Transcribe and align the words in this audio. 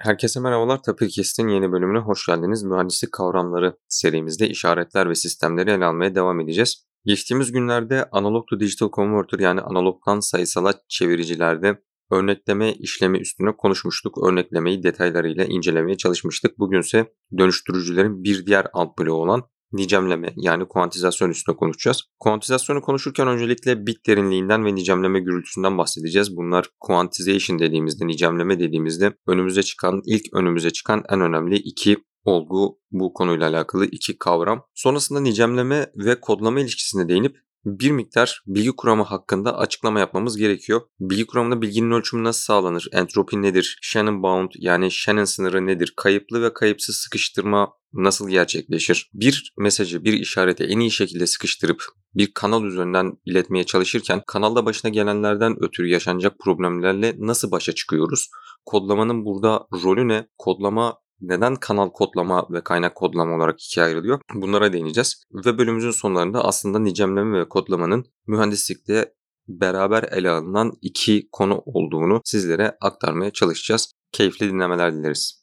Herkese 0.00 0.40
merhabalar. 0.40 0.82
Tapirkest'in 0.82 1.48
yeni 1.48 1.72
bölümüne 1.72 1.98
hoş 1.98 2.26
geldiniz. 2.26 2.62
Mühendislik 2.62 3.12
kavramları 3.12 3.76
serimizde 3.88 4.48
işaretler 4.48 5.10
ve 5.10 5.14
sistemleri 5.14 5.70
ele 5.70 5.84
almaya 5.84 6.14
devam 6.14 6.40
edeceğiz. 6.40 6.86
Geçtiğimiz 7.04 7.52
günlerde 7.52 8.08
analog 8.12 8.48
to 8.48 8.60
digital 8.60 8.90
converter 8.90 9.38
yani 9.38 9.60
analogdan 9.60 10.20
sayısala 10.20 10.74
çeviricilerde 10.88 11.82
örnekleme 12.10 12.72
işlemi 12.72 13.18
üstüne 13.18 13.56
konuşmuştuk. 13.56 14.28
Örneklemeyi 14.28 14.82
detaylarıyla 14.82 15.44
incelemeye 15.44 15.96
çalışmıştık. 15.96 16.58
Bugünse 16.58 17.12
dönüştürücülerin 17.38 18.24
bir 18.24 18.46
diğer 18.46 18.66
alt 18.72 18.98
bloğu 18.98 19.22
olan 19.22 19.42
nicemleme 19.72 20.32
yani 20.36 20.68
kuantizasyon 20.68 21.30
üstüne 21.30 21.56
konuşacağız. 21.56 22.02
Kuantizasyonu 22.18 22.82
konuşurken 22.82 23.28
öncelikle 23.28 23.86
bit 23.86 24.06
derinliğinden 24.06 24.64
ve 24.64 24.74
nicemleme 24.74 25.20
gürültüsünden 25.20 25.78
bahsedeceğiz. 25.78 26.36
Bunlar 26.36 26.66
quantization 26.80 27.58
dediğimizde, 27.58 28.06
nicemleme 28.06 28.60
dediğimizde 28.60 29.14
önümüze 29.26 29.62
çıkan, 29.62 30.02
ilk 30.06 30.34
önümüze 30.34 30.70
çıkan 30.70 31.04
en 31.08 31.20
önemli 31.20 31.56
iki 31.56 31.96
olgu 32.24 32.78
bu 32.90 33.12
konuyla 33.12 33.48
alakalı 33.48 33.86
iki 33.86 34.18
kavram. 34.18 34.64
Sonrasında 34.74 35.20
nicemleme 35.20 35.92
ve 35.96 36.20
kodlama 36.20 36.60
ilişkisine 36.60 37.08
değinip 37.08 37.36
bir 37.68 37.90
miktar 37.90 38.42
bilgi 38.46 38.72
kuramı 38.76 39.02
hakkında 39.02 39.58
açıklama 39.58 40.00
yapmamız 40.00 40.36
gerekiyor. 40.36 40.80
Bilgi 41.00 41.26
kuramında 41.26 41.62
bilginin 41.62 41.90
ölçümü 41.90 42.24
nasıl 42.24 42.40
sağlanır? 42.40 42.88
Entropi 42.92 43.42
nedir? 43.42 43.78
Shannon 43.82 44.22
bound 44.22 44.50
yani 44.54 44.90
Shannon 44.90 45.24
sınırı 45.24 45.66
nedir? 45.66 45.92
Kayıplı 45.96 46.42
ve 46.42 46.54
kayıpsız 46.54 46.96
sıkıştırma 46.96 47.72
nasıl 47.92 48.28
gerçekleşir? 48.28 49.10
Bir 49.14 49.52
mesajı, 49.58 50.04
bir 50.04 50.12
işareti 50.12 50.64
en 50.64 50.80
iyi 50.80 50.90
şekilde 50.90 51.26
sıkıştırıp 51.26 51.82
bir 52.14 52.32
kanal 52.34 52.64
üzerinden 52.64 53.12
iletmeye 53.24 53.64
çalışırken 53.64 54.22
kanalda 54.26 54.66
başına 54.66 54.90
gelenlerden 54.90 55.64
ötürü 55.64 55.88
yaşanacak 55.88 56.38
problemlerle 56.38 57.14
nasıl 57.18 57.50
başa 57.50 57.72
çıkıyoruz? 57.72 58.30
Kodlamanın 58.66 59.24
burada 59.24 59.66
rolü 59.72 60.08
ne? 60.08 60.28
Kodlama 60.38 60.98
neden 61.20 61.56
kanal 61.56 61.90
kodlama 61.90 62.46
ve 62.50 62.60
kaynak 62.60 62.94
kodlama 62.94 63.36
olarak 63.36 63.62
ikiye 63.62 63.86
ayrılıyor? 63.86 64.20
Bunlara 64.34 64.72
değineceğiz. 64.72 65.22
Ve 65.32 65.58
bölümümüzün 65.58 65.90
sonlarında 65.90 66.44
aslında 66.44 66.78
nicemleme 66.78 67.38
ve 67.38 67.48
kodlamanın 67.48 68.04
mühendislikte 68.26 69.14
beraber 69.48 70.02
ele 70.02 70.30
alınan 70.30 70.72
iki 70.82 71.28
konu 71.32 71.62
olduğunu 71.64 72.20
sizlere 72.24 72.76
aktarmaya 72.80 73.30
çalışacağız. 73.30 73.92
Keyifli 74.12 74.48
dinlemeler 74.50 74.94
dileriz. 74.94 75.37